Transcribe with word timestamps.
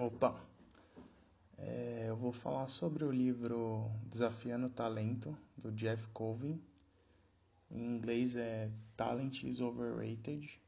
Opa! 0.00 0.34
É, 1.58 2.06
eu 2.08 2.16
vou 2.16 2.32
falar 2.32 2.68
sobre 2.68 3.04
o 3.04 3.12
livro 3.12 3.90
Desafiando 4.06 4.64
o 4.64 4.70
Talento, 4.70 5.36
do 5.58 5.70
Jeff 5.72 6.06
Colvin. 6.06 6.58
Em 7.70 7.84
inglês 7.84 8.34
é 8.34 8.70
Talent 8.96 9.42
is 9.42 9.60
Overrated. 9.60 10.58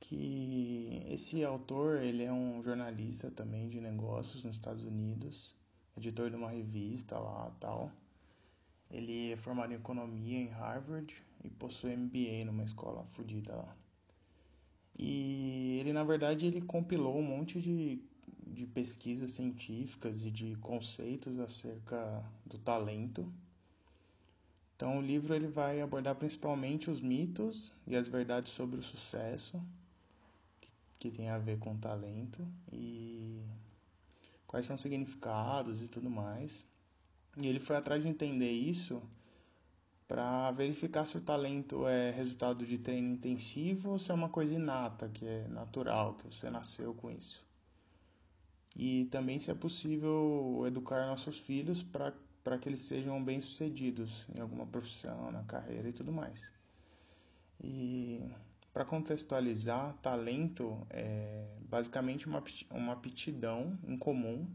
Que 0.00 1.06
esse 1.08 1.44
autor 1.44 2.02
ele 2.02 2.24
é 2.24 2.32
um 2.32 2.60
jornalista 2.64 3.30
também 3.30 3.68
de 3.68 3.80
negócios 3.80 4.42
nos 4.42 4.56
Estados 4.56 4.82
Unidos, 4.82 5.54
editor 5.96 6.30
de 6.30 6.34
uma 6.34 6.50
revista 6.50 7.16
lá 7.16 7.48
tal. 7.60 7.92
Ele 8.90 9.30
é 9.30 9.36
formado 9.36 9.72
em 9.72 9.76
economia 9.76 10.40
em 10.40 10.48
Harvard 10.48 11.14
e 11.44 11.48
possui 11.48 11.94
MBA 11.94 12.44
numa 12.44 12.64
escola 12.64 13.04
fodida 13.12 13.54
lá. 13.54 13.83
E 14.98 15.78
ele, 15.80 15.92
na 15.92 16.04
verdade, 16.04 16.46
ele 16.46 16.60
compilou 16.60 17.18
um 17.18 17.22
monte 17.22 17.60
de, 17.60 18.00
de 18.46 18.66
pesquisas 18.66 19.32
científicas 19.32 20.24
e 20.24 20.30
de 20.30 20.54
conceitos 20.56 21.38
acerca 21.38 22.24
do 22.46 22.58
talento. 22.58 23.30
Então, 24.76 24.98
o 24.98 25.02
livro 25.02 25.34
ele 25.34 25.48
vai 25.48 25.80
abordar 25.80 26.14
principalmente 26.16 26.90
os 26.90 27.00
mitos 27.00 27.72
e 27.86 27.96
as 27.96 28.08
verdades 28.08 28.52
sobre 28.52 28.78
o 28.78 28.82
sucesso, 28.82 29.60
que, 30.60 30.70
que 30.98 31.10
tem 31.10 31.28
a 31.28 31.38
ver 31.38 31.58
com 31.58 31.76
talento, 31.76 32.46
e 32.72 33.40
quais 34.46 34.66
são 34.66 34.76
os 34.76 34.82
significados 34.82 35.82
e 35.82 35.88
tudo 35.88 36.10
mais. 36.10 36.66
E 37.36 37.46
ele 37.46 37.58
foi 37.58 37.76
atrás 37.76 38.02
de 38.02 38.08
entender 38.08 38.50
isso 38.50 39.02
para 40.06 40.50
verificar 40.52 41.06
se 41.06 41.16
o 41.16 41.20
talento 41.20 41.86
é 41.86 42.10
resultado 42.10 42.66
de 42.66 42.78
treino 42.78 43.14
intensivo 43.14 43.90
ou 43.90 43.98
se 43.98 44.10
é 44.10 44.14
uma 44.14 44.28
coisa 44.28 44.54
inata, 44.54 45.08
que 45.08 45.26
é 45.26 45.48
natural, 45.48 46.14
que 46.14 46.26
você 46.26 46.50
nasceu 46.50 46.94
com 46.94 47.10
isso. 47.10 47.44
E 48.76 49.06
também 49.06 49.38
se 49.38 49.50
é 49.50 49.54
possível 49.54 50.64
educar 50.66 51.06
nossos 51.06 51.38
filhos 51.38 51.82
para 51.82 52.58
que 52.58 52.68
eles 52.68 52.80
sejam 52.80 53.22
bem-sucedidos 53.22 54.26
em 54.34 54.40
alguma 54.40 54.66
profissão, 54.66 55.30
na 55.30 55.44
carreira 55.44 55.88
e 55.88 55.92
tudo 55.92 56.12
mais. 56.12 56.52
E 57.62 58.20
para 58.72 58.84
contextualizar, 58.84 59.94
talento 60.02 60.84
é 60.90 61.46
basicamente 61.60 62.26
uma, 62.26 62.42
uma 62.70 62.92
aptidão 62.92 63.78
em 63.86 63.96
comum 63.96 64.46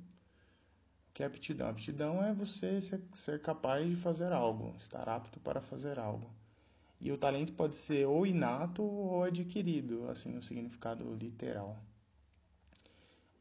que 1.20 1.24
é 1.24 1.26
aptidão? 1.26 1.68
Aptidão 1.68 2.24
é 2.24 2.34
você 2.34 2.80
ser, 2.80 3.02
ser 3.12 3.42
capaz 3.42 3.86
de 3.86 3.98
fazer 3.98 4.32
algo, 4.32 4.74
estar 4.78 5.10
apto 5.10 5.38
para 5.42 5.60
fazer 5.60 6.00
algo. 6.00 6.32
E 6.98 7.12
o 7.12 7.18
talento 7.18 7.52
pode 7.52 7.76
ser 7.76 8.08
ou 8.08 8.26
inato 8.26 8.82
ou 8.82 9.26
adquirido, 9.26 10.10
assim, 10.10 10.38
o 10.38 10.42
significado 10.42 11.14
literal. 11.16 11.78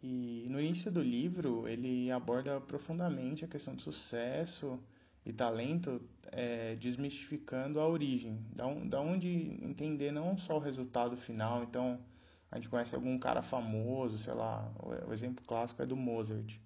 E 0.03 0.49
no 0.51 0.61
início 0.61 0.91
do 0.91 1.01
livro 1.01 1.69
ele 1.69 2.11
aborda 2.11 2.61
profundamente 2.61 3.45
a 3.45 3.49
questão 3.49 3.77
do 3.77 3.81
sucesso 3.81 4.81
e 5.25 5.33
talento, 5.33 6.03
é, 6.33 6.75
desmistificando 6.75 7.79
a 7.79 7.87
origem, 7.87 8.45
da, 8.57 8.65
da 8.87 9.01
onde 9.01 9.57
entender 9.63 10.11
não 10.11 10.37
só 10.37 10.57
o 10.57 10.61
resultado 10.61 11.17
final. 11.17 11.63
Então 11.63 12.01
a 12.51 12.57
gente 12.57 12.69
conhece 12.69 12.97
algum 12.97 13.17
cara 13.21 13.41
famoso, 13.41 14.19
sei 14.19 14.35
lá, 14.35 14.69
o 15.07 15.13
exemplo 15.13 15.45
clássico 15.47 15.81
é 15.81 15.87
do 15.87 15.95
Mozart. 15.95 16.59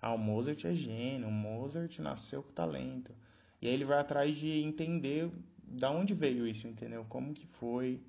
Ah, 0.00 0.12
o 0.12 0.18
Mozart 0.18 0.64
é 0.64 0.74
gênio, 0.74 1.28
o 1.28 1.32
Mozart 1.32 1.98
nasceu 1.98 2.42
com 2.42 2.52
talento. 2.52 3.12
E 3.60 3.66
aí 3.66 3.74
ele 3.74 3.84
vai 3.84 3.98
atrás 3.98 4.36
de 4.36 4.48
entender 4.62 5.30
da 5.62 5.90
onde 5.90 6.14
veio 6.14 6.46
isso, 6.46 6.66
entendeu? 6.68 7.04
Como 7.08 7.34
que 7.34 7.46
foi, 7.46 8.00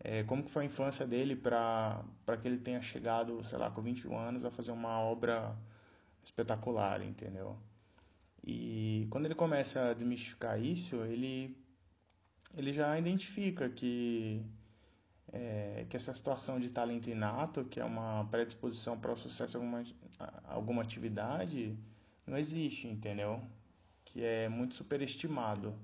é, 0.00 0.22
como 0.24 0.42
que 0.42 0.50
foi 0.50 0.64
a 0.64 0.66
infância 0.66 1.06
dele 1.06 1.36
para 1.36 2.04
que 2.40 2.48
ele 2.48 2.58
tenha 2.58 2.80
chegado, 2.80 3.42
sei 3.44 3.58
lá, 3.58 3.70
com 3.70 3.82
21 3.82 4.16
anos 4.16 4.44
a 4.44 4.50
fazer 4.50 4.72
uma 4.72 4.98
obra 5.00 5.56
espetacular, 6.24 7.02
entendeu? 7.02 7.58
E 8.46 9.06
quando 9.10 9.26
ele 9.26 9.34
começa 9.34 9.90
a 9.90 9.94
desmistificar 9.94 10.60
isso, 10.60 10.96
ele, 11.04 11.56
ele 12.56 12.72
já 12.72 12.98
identifica 12.98 13.68
que 13.68 14.42
é, 15.34 15.84
que 15.90 15.96
essa 15.96 16.14
situação 16.14 16.60
de 16.60 16.70
talento 16.70 17.10
inato, 17.10 17.64
que 17.64 17.80
é 17.80 17.84
uma 17.84 18.24
predisposição 18.30 18.96
para 18.96 19.12
o 19.12 19.16
sucesso 19.16 19.56
alguma, 19.56 19.82
alguma 20.44 20.82
atividade, 20.82 21.76
não 22.24 22.38
existe, 22.38 22.86
entendeu? 22.86 23.42
Que 24.04 24.22
é 24.22 24.48
muito 24.48 24.76
superestimado. 24.76 25.74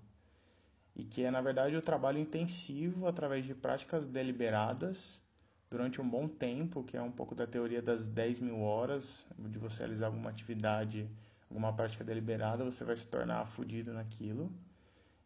E 0.95 1.05
que 1.05 1.25
é, 1.25 1.31
na 1.31 1.41
verdade, 1.41 1.77
o 1.77 1.83
trabalho 1.83 2.19
intensivo 2.19 3.09
através 3.09 3.45
de 3.45 3.55
práticas 3.55 4.07
deliberadas 4.07 5.21
durante 5.69 6.01
um 6.01 6.09
bom 6.09 6.29
tempo, 6.29 6.85
que 6.85 6.97
é 6.97 7.03
um 7.03 7.11
pouco 7.11 7.35
da 7.35 7.47
teoria 7.47 7.83
das 7.83 8.07
10 8.07 8.39
mil 8.39 8.61
horas, 8.61 9.27
de 9.37 9.59
você 9.59 9.79
realizar 9.81 10.07
alguma 10.07 10.31
atividade, 10.31 11.09
alguma 11.49 11.73
prática 11.73 12.05
deliberada, 12.05 12.65
você 12.65 12.85
vai 12.85 12.97
se 12.97 13.07
tornar 13.07 13.47
fudido 13.47 13.93
naquilo. 13.93 14.53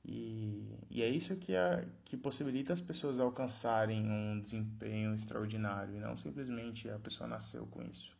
E, 0.04 0.76
e 0.90 1.02
é 1.02 1.08
isso 1.08 1.34
que, 1.36 1.54
é, 1.54 1.88
que 2.04 2.16
possibilita 2.16 2.72
as 2.72 2.80
pessoas 2.80 3.18
alcançarem 3.18 4.06
um 4.06 4.40
desempenho 4.40 5.14
extraordinário, 5.14 5.96
e 5.96 6.00
não 6.00 6.16
simplesmente 6.16 6.90
a 6.90 6.98
pessoa 6.98 7.28
nasceu 7.28 7.66
com 7.66 7.82
isso. 7.82 8.14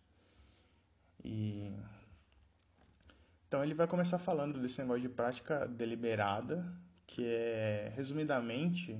E, 1.22 1.72
então 3.46 3.62
ele 3.62 3.74
vai 3.74 3.86
começar 3.86 4.18
falando 4.18 4.60
desse 4.60 4.80
negócio 4.80 5.02
de 5.02 5.08
prática 5.08 5.66
deliberada, 5.68 6.66
que 7.06 7.24
é, 7.26 7.92
resumidamente, 7.94 8.98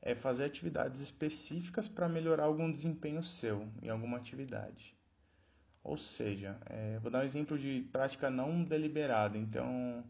é 0.00 0.14
fazer 0.14 0.44
atividades 0.44 1.00
específicas 1.00 1.88
para 1.88 2.08
melhorar 2.08 2.44
algum 2.44 2.70
desempenho 2.70 3.22
seu 3.22 3.68
em 3.82 3.90
alguma 3.90 4.16
atividade. 4.16 4.96
Ou 5.84 5.96
seja, 5.96 6.58
é, 6.66 6.98
vou 7.00 7.10
dar 7.10 7.20
um 7.20 7.24
exemplo 7.24 7.58
de 7.58 7.82
prática 7.92 8.30
não 8.30 8.64
deliberada. 8.64 9.36
Então, 9.36 10.04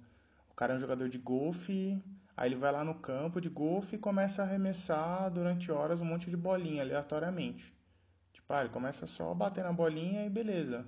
cara 0.59 0.75
é 0.75 0.77
um 0.77 0.81
jogador 0.81 1.09
de 1.09 1.19
golfe, 1.19 2.03
aí 2.37 2.49
ele 2.49 2.57
vai 2.57 2.73
lá 2.73 2.83
no 2.83 2.97
campo 2.97 3.41
de 3.41 3.49
golfe 3.49 3.95
e 3.95 3.99
começa 3.99 4.43
a 4.43 4.45
arremessar 4.45 5.31
durante 5.31 5.71
horas 5.71 6.01
um 6.01 6.05
monte 6.05 6.29
de 6.29 6.37
bolinha 6.37 6.83
aleatoriamente. 6.83 7.73
Tipo, 8.33 8.53
ah, 8.53 8.63
ele 8.63 8.71
começa 8.71 9.07
só 9.07 9.31
a 9.31 9.35
bater 9.37 9.63
na 9.63 9.73
bolinha 9.73 10.27
e 10.27 10.29
beleza. 10.29 10.85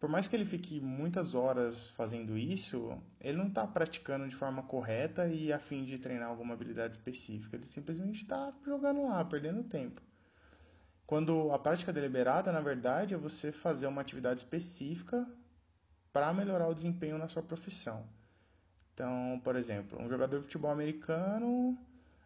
Por 0.00 0.08
mais 0.08 0.26
que 0.26 0.34
ele 0.34 0.46
fique 0.46 0.80
muitas 0.80 1.34
horas 1.34 1.90
fazendo 1.90 2.38
isso, 2.38 2.98
ele 3.20 3.36
não 3.36 3.48
está 3.48 3.66
praticando 3.66 4.26
de 4.26 4.34
forma 4.34 4.62
correta 4.62 5.28
e 5.28 5.52
a 5.52 5.58
fim 5.58 5.84
de 5.84 5.98
treinar 5.98 6.30
alguma 6.30 6.54
habilidade 6.54 6.96
específica. 6.96 7.56
Ele 7.56 7.66
simplesmente 7.66 8.22
está 8.22 8.54
jogando 8.64 9.04
lá, 9.06 9.22
perdendo 9.22 9.62
tempo. 9.64 10.00
Quando 11.06 11.52
a 11.52 11.58
prática 11.58 11.92
deliberada, 11.92 12.50
na 12.50 12.60
verdade, 12.60 13.12
é 13.12 13.18
você 13.18 13.52
fazer 13.52 13.86
uma 13.86 14.00
atividade 14.00 14.40
específica 14.40 15.28
para 16.10 16.32
melhorar 16.32 16.68
o 16.68 16.74
desempenho 16.74 17.18
na 17.18 17.28
sua 17.28 17.42
profissão. 17.42 18.08
Então, 18.94 19.40
por 19.42 19.56
exemplo, 19.56 20.00
um 20.00 20.08
jogador 20.08 20.38
de 20.38 20.44
futebol 20.44 20.70
americano, 20.70 21.76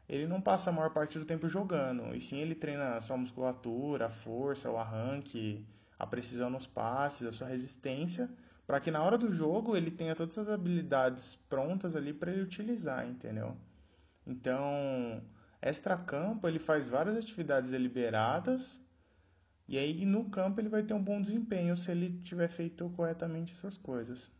ele 0.07 0.27
não 0.27 0.41
passa 0.41 0.69
a 0.69 0.73
maior 0.73 0.91
parte 0.91 1.19
do 1.19 1.25
tempo 1.25 1.49
jogando, 1.49 2.15
e 2.15 2.21
sim 2.21 2.39
ele 2.41 2.55
treina 2.55 2.97
a 2.97 3.01
sua 3.01 3.17
musculatura, 3.17 4.07
a 4.07 4.11
força, 4.11 4.71
o 4.71 4.77
arranque, 4.77 5.65
a 5.99 6.07
precisão 6.07 6.51
nos 6.51 6.67
passes, 6.67 7.27
a 7.27 7.33
sua 7.33 7.49
resistência, 7.49 8.31
para 8.67 8.81
que 8.81 8.91
na 8.91 9.03
hora 9.03 9.17
do 9.17 9.31
jogo 9.31 9.75
ele 9.75 9.91
tenha 9.91 10.15
todas 10.15 10.37
as 10.37 10.49
habilidades 10.49 11.37
prontas 11.49 11.97
ali 11.97 12.13
para 12.13 12.31
ele 12.31 12.43
utilizar, 12.43 13.09
entendeu? 13.09 13.57
Então, 14.27 15.23
extra-campo 15.63 16.47
ele 16.47 16.59
faz 16.59 16.87
várias 16.91 17.17
atividades 17.17 17.71
deliberadas, 17.71 18.79
e 19.67 19.79
aí 19.79 20.05
no 20.05 20.29
campo 20.29 20.61
ele 20.61 20.69
vai 20.69 20.83
ter 20.83 20.93
um 20.93 21.03
bom 21.03 21.21
desempenho 21.21 21.77
se 21.79 21.91
ele 21.91 22.21
tiver 22.21 22.49
feito 22.49 22.91
corretamente 22.91 23.53
essas 23.55 23.79
coisas. 23.79 24.31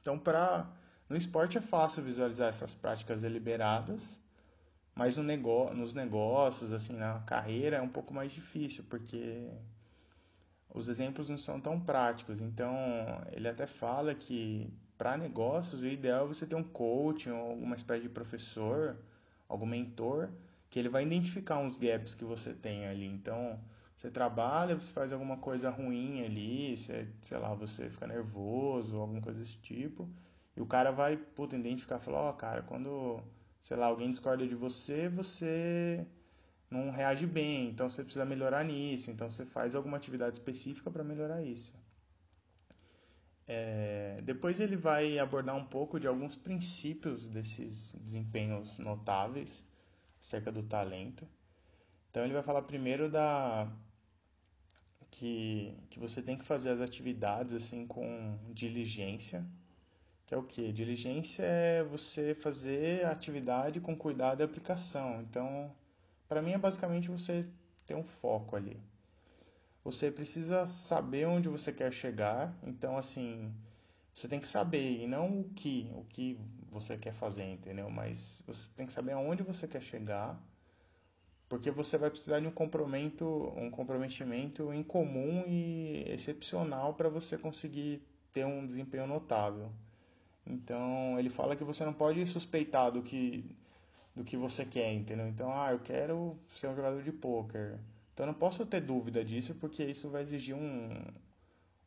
Então, 0.00 0.18
para 0.18 0.70
no 1.10 1.16
esporte 1.16 1.58
é 1.58 1.60
fácil 1.60 2.04
visualizar 2.04 2.48
essas 2.48 2.72
práticas 2.72 3.20
deliberadas, 3.20 4.20
mas 4.94 5.16
no 5.16 5.24
negócio, 5.24 5.76
nos 5.76 5.92
negócios, 5.92 6.72
assim, 6.72 6.94
na 6.94 7.18
carreira 7.20 7.78
é 7.78 7.82
um 7.82 7.88
pouco 7.88 8.14
mais 8.14 8.30
difícil, 8.30 8.84
porque 8.88 9.50
os 10.72 10.86
exemplos 10.86 11.28
não 11.28 11.36
são 11.36 11.60
tão 11.60 11.80
práticos. 11.80 12.40
Então, 12.40 12.72
ele 13.32 13.48
até 13.48 13.66
fala 13.66 14.14
que 14.14 14.72
para 14.96 15.16
negócios 15.16 15.82
o 15.82 15.86
ideal 15.86 16.26
é 16.26 16.28
você 16.28 16.46
ter 16.46 16.54
um 16.54 16.62
coach 16.62 17.28
ou 17.28 17.50
alguma 17.50 17.74
espécie 17.74 18.02
de 18.02 18.08
professor, 18.08 18.96
algum 19.48 19.66
mentor, 19.66 20.30
que 20.68 20.78
ele 20.78 20.88
vai 20.88 21.02
identificar 21.02 21.58
uns 21.58 21.76
gaps 21.76 22.14
que 22.14 22.24
você 22.24 22.54
tem 22.54 22.86
ali. 22.86 23.06
Então, 23.06 23.58
você 23.96 24.10
trabalha, 24.10 24.76
você 24.76 24.92
faz 24.92 25.12
alguma 25.12 25.38
coisa 25.38 25.70
ruim 25.70 26.24
ali, 26.24 26.76
você, 26.76 27.08
sei 27.20 27.38
lá, 27.38 27.52
você 27.52 27.90
fica 27.90 28.06
nervoso, 28.06 28.96
alguma 28.96 29.20
coisa 29.20 29.40
desse 29.40 29.58
tipo. 29.58 30.08
E 30.56 30.60
o 30.60 30.66
cara 30.66 30.90
vai, 30.90 31.16
puta, 31.16 31.56
identificar 31.56 31.98
e 31.98 32.00
falar, 32.00 32.22
ó, 32.22 32.30
oh, 32.30 32.34
cara, 32.34 32.62
quando, 32.62 33.22
sei 33.62 33.76
lá, 33.76 33.86
alguém 33.86 34.10
discorda 34.10 34.46
de 34.46 34.54
você, 34.54 35.08
você 35.08 36.06
não 36.70 36.90
reage 36.90 37.26
bem, 37.26 37.68
então 37.68 37.88
você 37.88 38.02
precisa 38.04 38.24
melhorar 38.24 38.64
nisso, 38.64 39.10
então 39.10 39.30
você 39.30 39.44
faz 39.44 39.74
alguma 39.74 39.96
atividade 39.96 40.38
específica 40.38 40.90
para 40.90 41.02
melhorar 41.02 41.42
isso. 41.42 41.72
É, 43.46 44.20
depois 44.22 44.60
ele 44.60 44.76
vai 44.76 45.18
abordar 45.18 45.56
um 45.56 45.64
pouco 45.64 45.98
de 45.98 46.06
alguns 46.06 46.36
princípios 46.36 47.26
desses 47.26 47.92
desempenhos 47.94 48.78
notáveis 48.78 49.64
acerca 50.20 50.52
do 50.52 50.62
talento. 50.62 51.26
Então 52.10 52.24
ele 52.24 52.32
vai 52.32 52.42
falar 52.44 52.62
primeiro 52.62 53.10
da 53.10 53.68
que, 55.10 55.74
que 55.90 55.98
você 55.98 56.22
tem 56.22 56.36
que 56.36 56.44
fazer 56.44 56.70
as 56.70 56.80
atividades 56.80 57.52
assim 57.52 57.86
com 57.86 58.38
diligência. 58.52 59.44
Que 60.30 60.34
é 60.36 60.38
o 60.38 60.44
que? 60.44 60.72
Diligência 60.72 61.42
é 61.42 61.82
você 61.82 62.36
fazer 62.36 63.04
a 63.04 63.10
atividade 63.10 63.80
com 63.80 63.96
cuidado 63.96 64.40
e 64.40 64.44
aplicação. 64.44 65.20
Então, 65.22 65.74
para 66.28 66.40
mim 66.40 66.52
é 66.52 66.58
basicamente 66.58 67.10
você 67.10 67.44
ter 67.84 67.96
um 67.96 68.04
foco 68.04 68.54
ali. 68.54 68.80
Você 69.82 70.08
precisa 70.08 70.66
saber 70.66 71.26
onde 71.26 71.48
você 71.48 71.72
quer 71.72 71.92
chegar. 71.92 72.56
Então, 72.62 72.96
assim, 72.96 73.52
você 74.14 74.28
tem 74.28 74.38
que 74.38 74.46
saber 74.46 75.02
e 75.02 75.08
não 75.08 75.40
o 75.40 75.50
que, 75.50 75.90
o 75.96 76.04
que 76.04 76.38
você 76.70 76.96
quer 76.96 77.12
fazer, 77.12 77.50
entendeu? 77.50 77.90
Mas 77.90 78.40
você 78.46 78.70
tem 78.76 78.86
que 78.86 78.92
saber 78.92 79.14
aonde 79.14 79.42
você 79.42 79.66
quer 79.66 79.82
chegar, 79.82 80.40
porque 81.48 81.72
você 81.72 81.98
vai 81.98 82.08
precisar 82.08 82.38
de 82.38 82.46
um 82.46 82.52
comprometimento, 82.52 83.52
um 83.56 83.68
comprometimento 83.68 84.72
em 84.72 84.84
comum 84.84 85.42
e 85.48 86.04
excepcional 86.06 86.94
para 86.94 87.08
você 87.08 87.36
conseguir 87.36 88.00
ter 88.32 88.46
um 88.46 88.64
desempenho 88.64 89.08
notável. 89.08 89.72
Então, 90.46 91.18
ele 91.18 91.30
fala 91.30 91.56
que 91.56 91.64
você 91.64 91.84
não 91.84 91.92
pode 91.92 92.26
suspeitar 92.26 92.90
do 92.90 93.02
que 93.02 93.44
do 94.14 94.24
que 94.24 94.36
você 94.36 94.64
quer, 94.64 94.92
entendeu? 94.92 95.28
Então, 95.28 95.52
ah, 95.52 95.72
eu 95.72 95.78
quero 95.78 96.36
ser 96.48 96.68
um 96.68 96.74
jogador 96.74 97.02
de 97.02 97.12
pôquer. 97.12 97.78
Então, 98.12 98.26
eu 98.26 98.32
não 98.32 98.34
posso 98.34 98.66
ter 98.66 98.80
dúvida 98.80 99.24
disso, 99.24 99.54
porque 99.54 99.84
isso 99.84 100.10
vai 100.10 100.22
exigir 100.22 100.54
um, 100.54 101.00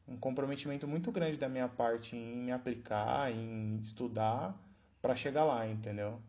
um 0.07 0.17
comprometimento 0.17 0.88
muito 0.88 1.11
grande 1.11 1.38
da 1.38 1.50
minha 1.50 1.67
parte 1.67 2.15
em 2.15 2.38
me 2.38 2.51
aplicar, 2.51 3.31
em 3.31 3.77
estudar 3.81 4.57
para 5.01 5.15
chegar 5.15 5.44
lá, 5.44 5.67
entendeu? 5.67 6.19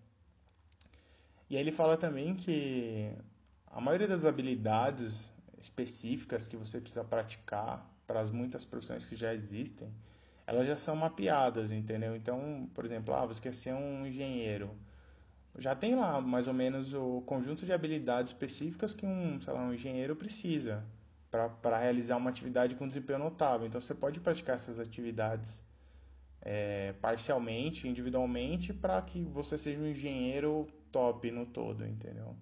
E 1.48 1.56
aí 1.56 1.62
ele 1.62 1.72
fala 1.72 1.96
também 1.96 2.34
que 2.34 3.12
a 3.66 3.80
maioria 3.80 4.08
das 4.08 4.24
habilidades 4.24 5.32
específicas 5.58 6.48
que 6.48 6.56
você 6.56 6.80
precisa 6.80 7.04
praticar 7.04 7.88
para 8.06 8.20
as 8.20 8.30
muitas 8.30 8.64
profissões 8.64 9.04
que 9.06 9.16
já 9.16 9.32
existem, 9.32 9.88
elas 10.46 10.66
já 10.66 10.76
são 10.76 10.94
mapeadas, 10.94 11.72
entendeu? 11.72 12.14
Então, 12.16 12.68
por 12.74 12.84
exemplo, 12.84 13.14
ah, 13.14 13.26
você 13.26 13.40
quer 13.40 13.54
ser 13.54 13.74
um 13.74 14.06
engenheiro. 14.06 14.76
Já 15.56 15.74
tem 15.74 15.94
lá 15.94 16.20
mais 16.20 16.48
ou 16.48 16.54
menos 16.54 16.92
o 16.94 17.22
conjunto 17.22 17.64
de 17.64 17.72
habilidades 17.72 18.32
específicas 18.32 18.92
que 18.92 19.06
um, 19.06 19.40
sei 19.40 19.52
lá, 19.52 19.60
um 19.60 19.72
engenheiro 19.72 20.16
precisa 20.16 20.84
para 21.30 21.78
realizar 21.78 22.16
uma 22.16 22.30
atividade 22.30 22.74
com 22.74 22.86
desempenho 22.86 23.18
notável. 23.18 23.66
Então 23.66 23.80
você 23.80 23.94
pode 23.94 24.20
praticar 24.20 24.56
essas 24.56 24.78
atividades 24.78 25.64
é, 26.40 26.92
parcialmente, 27.00 27.88
individualmente, 27.88 28.72
para 28.72 29.00
que 29.02 29.22
você 29.24 29.56
seja 29.56 29.80
um 29.80 29.86
engenheiro 29.86 30.68
top 30.92 31.30
no 31.30 31.46
todo, 31.46 31.84
entendeu? 31.84 32.36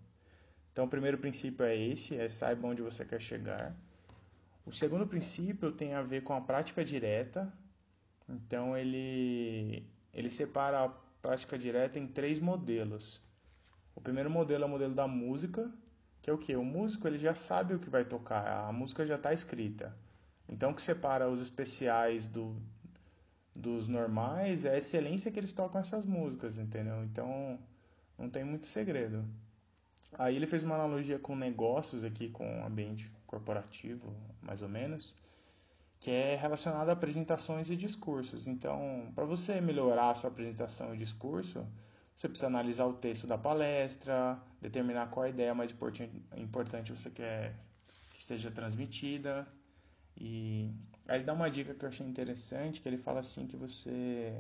Então 0.73 0.87
o 0.87 0.89
primeiro 0.89 1.19
princípio 1.19 1.65
é 1.65 1.77
esse, 1.77 2.17
é 2.17 2.29
saiba 2.29 2.67
onde 2.67 2.83
você 2.83 3.05
quer 3.05 3.21
chegar. 3.21 3.75
O 4.65 4.73
segundo 4.73 5.07
princípio 5.07 5.73
tem 5.73 5.95
a 5.95 6.03
ver 6.03 6.23
com 6.23 6.33
a 6.33 6.41
prática 6.41 6.85
direta. 6.85 7.53
Então 8.29 8.77
ele 8.77 9.87
ele 10.13 10.31
separa 10.31 10.85
a 10.85 10.89
prática 11.23 11.59
direta 11.59 11.99
em 11.99 12.07
três 12.07 12.39
modelos. 12.39 13.21
O 13.95 14.01
primeiro 14.01 14.31
modelo 14.31 14.65
é 14.65 14.67
o 14.67 14.71
modelo 14.71 14.95
da 14.95 15.07
música, 15.07 15.71
que 16.21 16.31
é 16.31 16.33
o 16.33 16.39
que? 16.39 16.55
O 16.57 16.65
músico 16.65 17.07
ele 17.07 17.19
já 17.19 17.35
sabe 17.35 17.75
o 17.75 17.79
que 17.79 17.91
vai 17.91 18.05
tocar, 18.05 18.69
a 18.69 18.73
música 18.73 19.07
já 19.07 19.17
está 19.17 19.33
escrita. 19.33 19.97
Então 20.49 20.71
o 20.71 20.75
que 20.75 20.83
separa 20.83 21.29
os 21.29 21.41
especiais 21.41 22.27
do, 22.27 22.57
dos 23.55 23.89
normais 23.89 24.65
é 24.65 24.75
a 24.75 24.79
excelência 24.79 25.31
que 25.31 25.39
eles 25.39 25.53
tocam 25.53 25.81
essas 25.81 26.05
músicas, 26.05 26.59
entendeu? 26.59 27.03
Então 27.05 27.59
não 28.19 28.29
tem 28.29 28.45
muito 28.45 28.67
segredo. 28.67 29.25
Aí 30.19 30.37
ele 30.37 30.47
fez 30.47 30.63
uma 30.63 30.75
analogia 30.75 31.19
com 31.19 31.35
negócios 31.35 32.05
aqui, 32.05 32.29
com 32.29 32.65
ambiente 32.65 33.11
corporativo, 33.27 34.15
mais 34.43 34.61
ou 34.61 34.69
menos, 34.69 35.15
que 36.03 36.11
é 36.11 36.35
relacionado 36.35 36.89
a 36.89 36.95
apresentações 36.95 37.71
e 37.71 37.77
discursos. 37.77 38.49
Então, 38.49 39.13
para 39.15 39.25
você 39.25 39.61
melhorar 39.61 40.11
a 40.11 40.15
sua 40.17 40.31
apresentação 40.31 40.93
e 40.93 40.99
discurso, 40.99 41.65
você 42.13 42.29
precisa 42.29 42.49
analisar 42.49 42.87
o 42.87 42.95
texto 42.95 43.25
da 43.25 43.39
palestra, 43.39 44.37
determinar 44.61 45.11
qual 45.11 45.27
a 45.27 45.29
ideia 45.29 45.55
mais 45.55 45.73
importante 46.37 46.91
você 46.91 47.09
quer 47.09 47.55
que 48.17 48.25
seja 48.25 48.51
transmitida. 48.51 49.47
E 50.21 50.73
aí 51.07 51.23
dá 51.23 51.35
uma 51.35 51.49
dica 51.49 51.73
que 51.73 51.85
eu 51.85 51.89
achei 51.89 52.05
interessante, 52.05 52.81
que 52.81 52.89
ele 52.89 52.99
fala 52.99 53.21
assim 53.21 53.47
que 53.47 53.57
você 53.57 54.37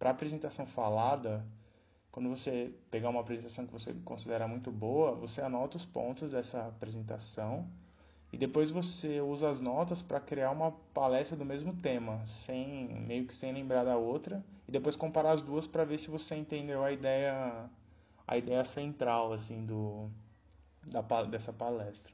para 0.00 0.10
apresentação 0.10 0.66
falada, 0.66 1.46
quando 2.10 2.28
você 2.28 2.74
pegar 2.90 3.10
uma 3.10 3.20
apresentação 3.20 3.64
que 3.64 3.72
você 3.72 3.94
considera 4.04 4.48
muito 4.48 4.72
boa, 4.72 5.14
você 5.14 5.42
anota 5.42 5.76
os 5.76 5.84
pontos 5.84 6.32
dessa 6.32 6.66
apresentação 6.66 7.70
e 8.32 8.36
depois 8.36 8.70
você 8.70 9.20
usa 9.20 9.48
as 9.48 9.60
notas 9.60 10.02
para 10.02 10.20
criar 10.20 10.50
uma 10.50 10.72
palestra 10.92 11.36
do 11.36 11.44
mesmo 11.44 11.74
tema, 11.74 12.24
sem 12.26 12.88
meio 13.06 13.26
que 13.26 13.34
sem 13.34 13.52
lembrar 13.52 13.84
da 13.84 13.96
outra, 13.96 14.44
e 14.66 14.72
depois 14.72 14.96
comparar 14.96 15.32
as 15.32 15.42
duas 15.42 15.66
para 15.66 15.84
ver 15.84 15.98
se 15.98 16.10
você 16.10 16.34
entendeu 16.34 16.84
a 16.84 16.92
ideia 16.92 17.68
a 18.26 18.36
ideia 18.36 18.64
central 18.64 19.32
assim 19.32 19.64
do 19.64 20.10
da, 20.90 21.24
dessa 21.24 21.52
palestra. 21.52 22.12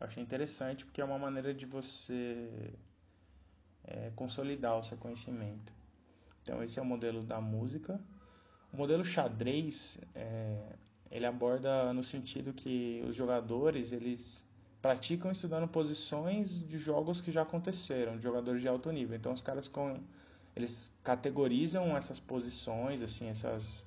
Eu 0.00 0.06
achei 0.06 0.22
interessante 0.22 0.84
porque 0.86 1.02
é 1.02 1.04
uma 1.04 1.18
maneira 1.18 1.52
de 1.52 1.66
você 1.66 2.72
é, 3.84 4.10
consolidar 4.16 4.78
o 4.78 4.82
seu 4.82 4.96
conhecimento. 4.96 5.74
Então 6.42 6.62
esse 6.62 6.78
é 6.78 6.82
o 6.82 6.86
modelo 6.86 7.22
da 7.22 7.38
música. 7.38 8.00
O 8.72 8.78
modelo 8.78 9.04
xadrez 9.04 10.00
é, 10.14 10.72
ele 11.10 11.26
aborda 11.26 11.92
no 11.92 12.02
sentido 12.02 12.54
que 12.54 13.04
os 13.06 13.14
jogadores 13.14 13.92
eles 13.92 14.42
praticam 14.80 15.30
estudando 15.30 15.68
posições 15.68 16.50
de 16.66 16.78
jogos 16.78 17.20
que 17.20 17.30
já 17.30 17.42
aconteceram, 17.42 18.16
de 18.16 18.22
jogadores 18.22 18.60
de 18.60 18.68
alto 18.68 18.90
nível. 18.90 19.16
Então 19.16 19.32
os 19.32 19.42
caras 19.42 19.68
com 19.68 20.00
eles 20.56 20.92
categorizam 21.04 21.96
essas 21.96 22.18
posições, 22.18 23.02
assim, 23.02 23.28
essas 23.28 23.84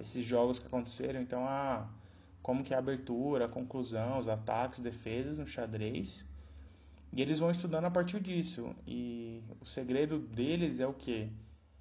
esses 0.00 0.24
jogos 0.24 0.58
que 0.58 0.66
aconteceram. 0.66 1.20
Então, 1.20 1.44
ah, 1.44 1.88
como 2.42 2.62
que 2.62 2.72
é 2.72 2.76
a 2.76 2.78
abertura, 2.78 3.46
a 3.46 3.48
conclusão, 3.48 4.18
os 4.18 4.28
ataques, 4.28 4.80
defesas 4.80 5.38
no 5.38 5.46
xadrez. 5.46 6.24
E 7.12 7.20
eles 7.20 7.38
vão 7.38 7.50
estudando 7.50 7.86
a 7.86 7.90
partir 7.90 8.20
disso. 8.20 8.74
E 8.86 9.42
o 9.60 9.64
segredo 9.64 10.18
deles 10.18 10.78
é 10.78 10.86
o 10.86 10.94
que? 10.94 11.30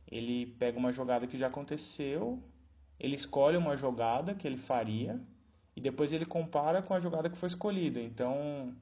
Ele 0.09 0.47
pega 0.57 0.79
uma 0.79 0.91
jogada 0.91 1.27
que 1.27 1.37
já 1.37 1.47
aconteceu, 1.47 2.41
ele 2.99 3.15
escolhe 3.15 3.57
uma 3.57 3.75
jogada 3.75 4.33
que 4.33 4.47
ele 4.47 4.57
faria 4.57 5.21
e 5.77 5.79
depois 5.79 6.11
ele 6.11 6.25
compara 6.25 6.81
com 6.81 6.95
a 6.95 6.99
jogada 6.99 7.29
que 7.29 7.37
foi 7.37 7.47
escolhida. 7.49 8.01
Então, 8.01 8.75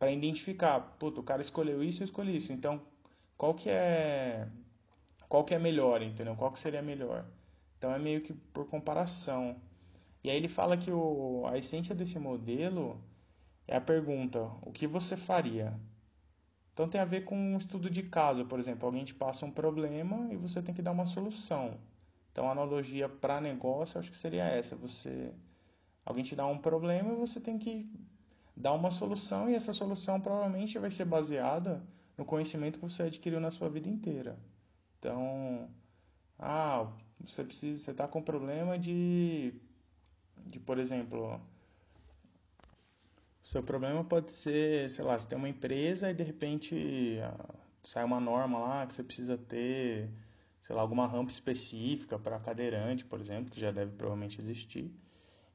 para 0.00 0.10
identificar, 0.10 0.80
puto, 0.98 1.20
o 1.20 1.24
cara 1.24 1.40
escolheu 1.40 1.80
isso, 1.80 2.02
eu 2.02 2.04
escolhi 2.06 2.36
isso. 2.36 2.52
Então, 2.52 2.82
qual 3.38 3.54
que 3.54 3.70
é 3.70 4.48
qual 5.28 5.44
que 5.44 5.54
é 5.54 5.60
melhor, 5.60 6.02
entendeu? 6.02 6.34
Qual 6.34 6.50
que 6.50 6.58
seria 6.58 6.82
melhor? 6.82 7.24
Então 7.78 7.92
é 7.92 8.00
meio 8.00 8.20
que 8.20 8.32
por 8.32 8.66
comparação. 8.66 9.56
E 10.24 10.28
aí 10.28 10.36
ele 10.36 10.48
fala 10.48 10.76
que 10.76 10.90
o, 10.90 11.46
a 11.46 11.56
essência 11.56 11.94
desse 11.94 12.18
modelo 12.18 13.00
é 13.68 13.76
a 13.76 13.80
pergunta: 13.80 14.40
o 14.60 14.72
que 14.72 14.88
você 14.88 15.16
faria? 15.16 15.72
Então 16.72 16.88
tem 16.88 17.00
a 17.00 17.04
ver 17.04 17.24
com 17.24 17.36
um 17.36 17.56
estudo 17.56 17.88
de 17.88 18.02
caso, 18.02 18.44
por 18.44 18.58
exemplo, 18.58 18.86
alguém 18.86 19.04
te 19.04 19.14
passa 19.14 19.46
um 19.46 19.52
problema 19.52 20.32
e 20.32 20.36
você 20.36 20.60
tem 20.60 20.74
que 20.74 20.82
dar 20.82 20.90
uma 20.90 21.06
solução. 21.06 21.78
Então 22.32 22.48
a 22.48 22.52
analogia 22.52 23.08
para 23.08 23.40
negócio 23.40 24.00
acho 24.00 24.10
que 24.10 24.16
seria 24.16 24.44
essa, 24.46 24.74
você 24.74 25.32
Alguém 26.04 26.24
te 26.24 26.34
dá 26.34 26.46
um 26.46 26.58
problema 26.58 27.12
e 27.12 27.16
você 27.16 27.40
tem 27.40 27.58
que 27.58 27.90
dar 28.56 28.72
uma 28.72 28.90
solução 28.90 29.48
e 29.48 29.54
essa 29.54 29.72
solução 29.72 30.20
provavelmente 30.20 30.78
vai 30.78 30.90
ser 30.90 31.04
baseada 31.04 31.82
no 32.16 32.24
conhecimento 32.24 32.78
que 32.78 32.88
você 32.88 33.04
adquiriu 33.04 33.40
na 33.40 33.50
sua 33.50 33.68
vida 33.68 33.88
inteira. 33.88 34.38
Então, 34.98 35.68
ah, 36.38 36.86
você 37.18 37.44
precisa, 37.44 37.82
você 37.82 37.90
está 37.90 38.06
com 38.06 38.22
problema 38.22 38.78
de, 38.78 39.54
de, 40.46 40.60
por 40.60 40.78
exemplo, 40.78 41.40
seu 43.42 43.62
problema 43.62 44.04
pode 44.04 44.30
ser, 44.30 44.90
sei 44.90 45.04
lá, 45.04 45.18
você 45.18 45.26
tem 45.26 45.38
uma 45.38 45.48
empresa 45.48 46.10
e 46.10 46.14
de 46.14 46.22
repente 46.22 47.18
ah, 47.22 47.54
sai 47.82 48.04
uma 48.04 48.20
norma 48.20 48.58
lá 48.58 48.86
que 48.86 48.94
você 48.94 49.02
precisa 49.02 49.38
ter, 49.38 50.10
sei 50.60 50.76
lá, 50.76 50.82
alguma 50.82 51.06
rampa 51.06 51.30
específica 51.30 52.18
para 52.18 52.38
cadeirante, 52.38 53.04
por 53.04 53.20
exemplo, 53.20 53.50
que 53.50 53.60
já 53.60 53.70
deve 53.70 53.92
provavelmente 53.92 54.40
existir. 54.40 54.92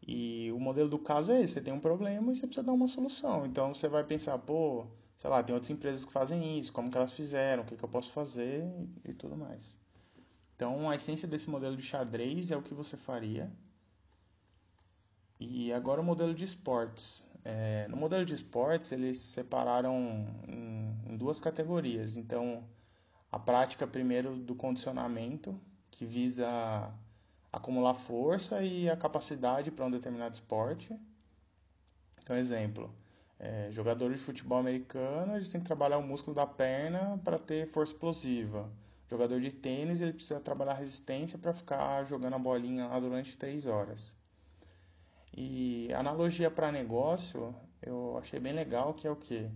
E 0.08 0.52
o 0.52 0.60
modelo 0.60 0.90
do 0.90 1.00
caso 1.00 1.32
é 1.32 1.42
esse: 1.42 1.56
você 1.56 1.62
tem 1.62 1.74
um 1.74 1.80
problema 1.80 2.32
e 2.32 2.36
você 2.36 2.46
precisa 2.46 2.66
dar 2.66 2.74
uma 2.74 2.88
solução. 2.88 3.46
Então 3.46 3.74
você 3.74 3.88
vai 3.88 4.04
pensar, 4.04 4.38
pô, 4.38 4.86
sei 5.18 5.30
lá, 5.30 5.42
tem 5.42 5.54
outras 5.54 5.72
empresas 5.72 6.06
que 6.06 6.12
fazem 6.12 6.60
isso, 6.60 6.72
como 6.72 6.92
que 6.92 6.98
elas 6.98 7.12
fizeram, 7.12 7.64
o 7.64 7.66
que, 7.66 7.76
que 7.76 7.84
eu 7.84 7.90
posso 7.90 8.12
fazer 8.12 8.64
e, 9.04 9.14
tudo 9.14 9.36
mais. 9.36 9.78
Então 10.56 10.90
a 10.90 10.96
essência 10.96 11.28
desse 11.28 11.50
modelo 11.50 11.76
de 11.76 11.84
xadrez 11.84 12.52
é 12.52 12.58
o 12.58 12.62
que 12.62 12.74
você 12.74 12.96
faria. 12.96 13.52
E 15.40 15.74
agora 15.74 16.00
o 16.02 16.04
modelo 16.04 16.34
de 16.34 16.46
esportes. 16.46 17.26
É, 17.44 17.88
no 17.90 17.98
modelo 17.98 18.26
de 18.26 18.34
esportes 18.34 18.92
eles 18.92 19.20
separaram 19.20 20.28
em, 20.48 21.12
em 21.12 21.18
duas 21.18 21.40
categorias. 21.40 22.16
Então 22.16 22.64
a 23.32 23.40
prática 23.40 23.86
primeiro 23.86 24.36
do 24.38 24.56
condicionamento, 24.56 25.60
que 25.92 26.06
visa 26.06 26.94
acumular 27.56 27.94
força 27.94 28.62
e 28.62 28.90
a 28.90 28.98
capacidade 28.98 29.72
para 29.72 29.86
um 29.86 29.92
determinado 29.92 30.36
esporte. 30.36 30.96
Então, 32.22 32.36
exemplo, 32.38 32.94
É, 33.38 33.70
jogadores 33.72 34.18
de 34.20 34.24
futebol 34.26 34.58
americano, 34.58 35.36
eles 35.36 35.50
têm 35.50 35.60
que 35.60 35.68
trabalhar 35.68 35.98
o 35.98 36.04
músculo 36.04 36.34
da 36.34 36.48
perna 36.48 37.20
para 37.24 37.38
ter 37.38 37.68
força 37.68 37.92
explosiva. 37.92 38.70
Jogador 39.10 39.42
de 39.42 39.52
tênis, 39.52 40.00
ele 40.02 40.14
precisa 40.14 40.40
trabalhar 40.40 40.74
resistência 40.74 41.38
para 41.38 41.54
ficar 41.54 42.06
jogando 42.06 42.36
a 42.36 42.40
bolinha 42.40 42.88
lá 42.88 43.00
durante 43.00 43.38
três 43.38 43.66
horas. 43.66 44.16
E 45.36 45.94
analogia 45.94 46.50
para 46.50 46.72
negócio, 46.72 47.54
eu 47.82 48.18
achei 48.18 48.40
bem 48.40 48.54
legal, 48.54 48.94
que 48.94 49.06
é 49.06 49.12
o 49.12 49.16
que? 49.16 49.50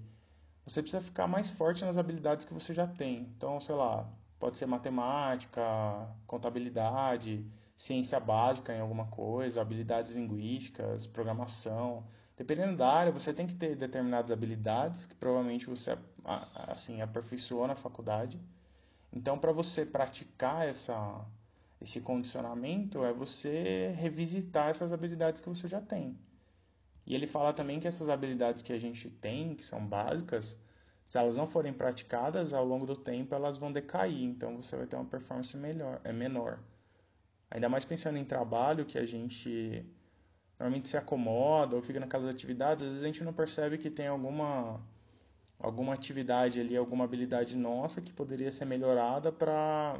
Você 0.65 0.81
precisa 0.81 1.01
ficar 1.01 1.27
mais 1.27 1.49
forte 1.49 1.83
nas 1.85 1.97
habilidades 1.97 2.45
que 2.45 2.53
você 2.53 2.73
já 2.73 2.85
tem. 2.85 3.21
Então, 3.35 3.59
sei 3.61 3.75
lá, 3.75 4.07
pode 4.37 4.57
ser 4.57 4.65
matemática, 4.67 5.63
contabilidade, 6.27 7.45
ciência 7.79 8.19
básica 8.19 8.75
em 8.75 8.81
alguma 8.81 9.05
coisa, 9.05 9.61
habilidades 9.61 10.11
linguísticas, 10.11 11.07
programação. 11.07 12.03
Dependendo 12.35 12.75
da 12.75 12.91
área, 12.91 13.09
você 13.09 13.33
tem 13.33 13.47
que 13.47 13.55
ter 13.55 13.73
determinadas 13.73 14.31
habilidades 14.31 15.05
que 15.05 15.15
provavelmente 15.15 15.65
você 15.65 15.97
assim 16.53 17.01
aperfeiçoou 17.01 17.65
na 17.67 17.75
faculdade. 17.75 18.37
Então, 19.13 19.39
para 19.39 19.53
você 19.53 19.85
praticar 19.85 20.67
essa, 20.67 21.25
esse 21.79 22.01
condicionamento, 22.01 23.05
é 23.05 23.13
você 23.13 23.95
revisitar 23.97 24.67
essas 24.67 24.91
habilidades 24.91 25.39
que 25.39 25.47
você 25.47 25.65
já 25.65 25.79
tem. 25.79 26.19
E 27.05 27.15
ele 27.15 27.27
fala 27.27 27.53
também 27.53 27.79
que 27.79 27.87
essas 27.87 28.09
habilidades 28.09 28.61
que 28.61 28.73
a 28.73 28.79
gente 28.79 29.09
tem, 29.09 29.55
que 29.55 29.63
são 29.63 29.87
básicas, 29.87 30.59
se 31.05 31.17
elas 31.17 31.37
não 31.37 31.47
forem 31.47 31.71
praticadas, 31.71 32.53
ao 32.53 32.65
longo 32.65 32.85
do 32.85 32.97
tempo 32.97 33.33
elas 33.33 33.57
vão 33.57 33.71
decair, 33.71 34.21
então 34.25 34.61
você 34.61 34.75
vai 34.75 34.85
ter 34.85 34.97
uma 34.97 35.05
performance 35.05 35.55
melhor, 35.55 36.01
é 36.03 36.11
menor. 36.11 36.59
Ainda 37.51 37.67
mais 37.67 37.85
pensando 37.85 38.17
em 38.17 38.25
trabalho, 38.25 38.85
que 38.85 38.97
a 38.97 39.05
gente 39.05 39.85
normalmente 40.59 40.89
se 40.89 40.97
acomoda 40.97 41.75
ou 41.75 41.81
fica 41.81 41.99
naquelas 41.99 42.27
atividades, 42.27 42.83
às 42.83 42.89
vezes 42.89 43.03
a 43.03 43.07
gente 43.07 43.23
não 43.23 43.33
percebe 43.33 43.77
que 43.77 43.89
tem 43.89 44.07
alguma 44.07 44.79
alguma 45.59 45.93
atividade 45.93 46.59
ali, 46.59 46.77
alguma 46.77 47.03
habilidade 47.03 47.55
nossa 47.57 48.01
que 48.01 48.13
poderia 48.13 48.51
ser 48.51 48.65
melhorada 48.65 49.31
para 49.31 49.99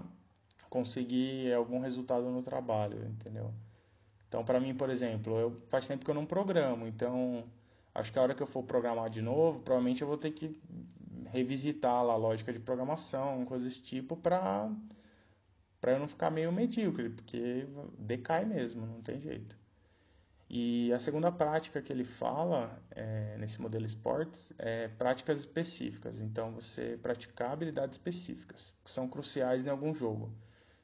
conseguir 0.69 1.53
algum 1.53 1.79
resultado 1.79 2.29
no 2.29 2.41
trabalho, 2.41 3.05
entendeu? 3.05 3.53
Então, 4.27 4.45
para 4.45 4.59
mim, 4.59 4.75
por 4.75 4.89
exemplo, 4.89 5.37
eu 5.37 5.59
faz 5.67 5.87
tempo 5.87 6.05
que 6.05 6.11
eu 6.11 6.15
não 6.15 6.25
programo, 6.25 6.87
então 6.87 7.43
acho 7.93 8.13
que 8.13 8.19
a 8.19 8.21
hora 8.21 8.35
que 8.35 8.43
eu 8.43 8.47
for 8.47 8.63
programar 8.63 9.09
de 9.09 9.21
novo, 9.21 9.59
provavelmente 9.59 10.01
eu 10.01 10.07
vou 10.07 10.17
ter 10.17 10.31
que 10.31 10.55
revisitar 11.31 12.03
lá 12.05 12.13
a 12.13 12.17
lógica 12.17 12.53
de 12.53 12.59
programação, 12.59 13.43
coisas 13.45 13.67
desse 13.67 13.81
tipo, 13.81 14.15
para 14.15 14.71
para 15.79 15.93
eu 15.93 15.99
não 15.99 16.07
ficar 16.07 16.29
meio 16.29 16.51
medíocre, 16.51 17.09
porque 17.09 17.67
decai 17.97 18.45
mesmo, 18.45 18.85
não 18.85 19.01
tem 19.01 19.19
jeito. 19.19 19.57
E 20.49 20.91
a 20.91 20.99
segunda 20.99 21.31
prática 21.31 21.81
que 21.81 21.93
ele 21.93 22.03
fala 22.03 22.81
é, 22.91 23.37
nesse 23.37 23.61
modelo 23.61 23.85
esportes 23.85 24.51
é 24.57 24.87
práticas 24.87 25.39
específicas. 25.39 26.19
Então, 26.19 26.51
você 26.53 26.97
praticar 27.01 27.51
habilidades 27.51 27.97
específicas, 27.97 28.75
que 28.83 28.89
são 28.89 29.07
cruciais 29.07 29.65
em 29.65 29.69
algum 29.69 29.93
jogo. 29.93 30.33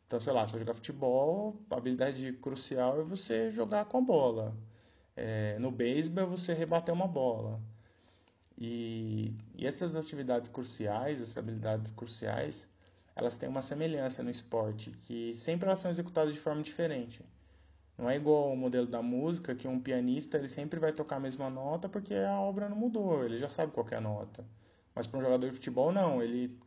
Então, 0.05 0.19
sei 0.19 0.33
lá, 0.33 0.45
se 0.47 0.53
eu 0.53 0.59
jogar 0.59 0.75
futebol, 0.75 1.59
a 1.71 1.77
habilidade 1.77 2.31
crucial 2.33 3.01
é 3.01 3.03
você 3.03 3.49
jogar 3.51 3.85
com 3.85 3.97
a 3.97 4.01
bola. 4.01 4.55
É, 5.15 5.57
no 5.57 5.71
beisebol 5.71 6.25
é 6.25 6.27
você 6.27 6.53
rebater 6.53 6.93
uma 6.93 7.07
bola. 7.07 7.59
E, 8.57 9.33
e 9.55 9.65
essas 9.65 9.95
atividades 9.95 10.49
cruciais, 10.49 11.19
essas 11.19 11.37
habilidades 11.37 11.91
cruciais, 11.91 12.67
elas 13.15 13.37
têm 13.37 13.47
uma 13.47 13.61
semelhança 13.61 14.21
no 14.21 14.29
esporte, 14.29 14.91
que 14.91 15.33
sempre 15.35 15.67
elas 15.67 15.79
são 15.79 15.89
executadas 15.89 16.33
de 16.33 16.39
forma 16.39 16.61
diferente. 16.61 17.23
Não 17.97 18.09
é 18.09 18.17
igual 18.17 18.49
ao 18.49 18.57
modelo 18.57 18.85
da 18.85 19.01
música, 19.01 19.55
que 19.55 19.67
um 19.67 19.79
pianista 19.79 20.37
ele 20.37 20.49
sempre 20.49 20.79
vai 20.79 20.91
tocar 20.91 21.15
a 21.15 21.19
mesma 21.19 21.49
nota 21.49 21.87
porque 21.87 22.13
a 22.13 22.39
obra 22.39 22.67
não 22.67 22.75
mudou, 22.75 23.23
ele 23.23 23.37
já 23.37 23.47
sabe 23.47 23.71
qual 23.71 23.87
é 23.89 23.95
a 23.95 24.01
nota. 24.01 24.45
Mas 24.93 25.07
para 25.07 25.19
um 25.19 25.21
jogador 25.21 25.47
de 25.47 25.53
futebol, 25.53 25.91
não. 25.91 26.21
Ele, 26.21 26.57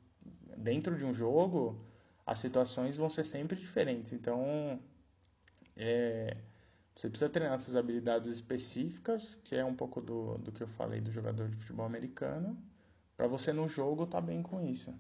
dentro 0.57 0.97
de 0.97 1.05
um 1.05 1.13
jogo, 1.13 1.79
as 2.27 2.39
situações 2.39 2.97
vão 2.97 3.11
ser 3.11 3.25
sempre 3.25 3.57
diferentes. 3.57 4.13
Então, 4.13 4.81
é, 5.77 6.37
você 6.95 7.09
precisa 7.09 7.31
treinar 7.31 7.55
essas 7.55 7.77
habilidades 7.77 8.29
específicas, 8.29 9.35
que 9.45 9.55
é 9.55 9.65
um 9.65 9.75
pouco 9.75 10.01
do, 10.01 10.37
do 10.39 10.53
que 10.53 10.63
eu 10.63 10.69
falei 10.69 11.01
do 11.01 11.11
jogador 11.11 11.49
de 11.49 11.57
futebol 11.57 11.87
americano, 11.87 12.59
para 13.17 13.27
você 13.27 13.53
no 13.53 13.69
jogo 13.69 14.05
estar 14.05 14.21
tá 14.21 14.27
bem 14.27 14.43
com 14.43 14.61
isso. 14.61 14.93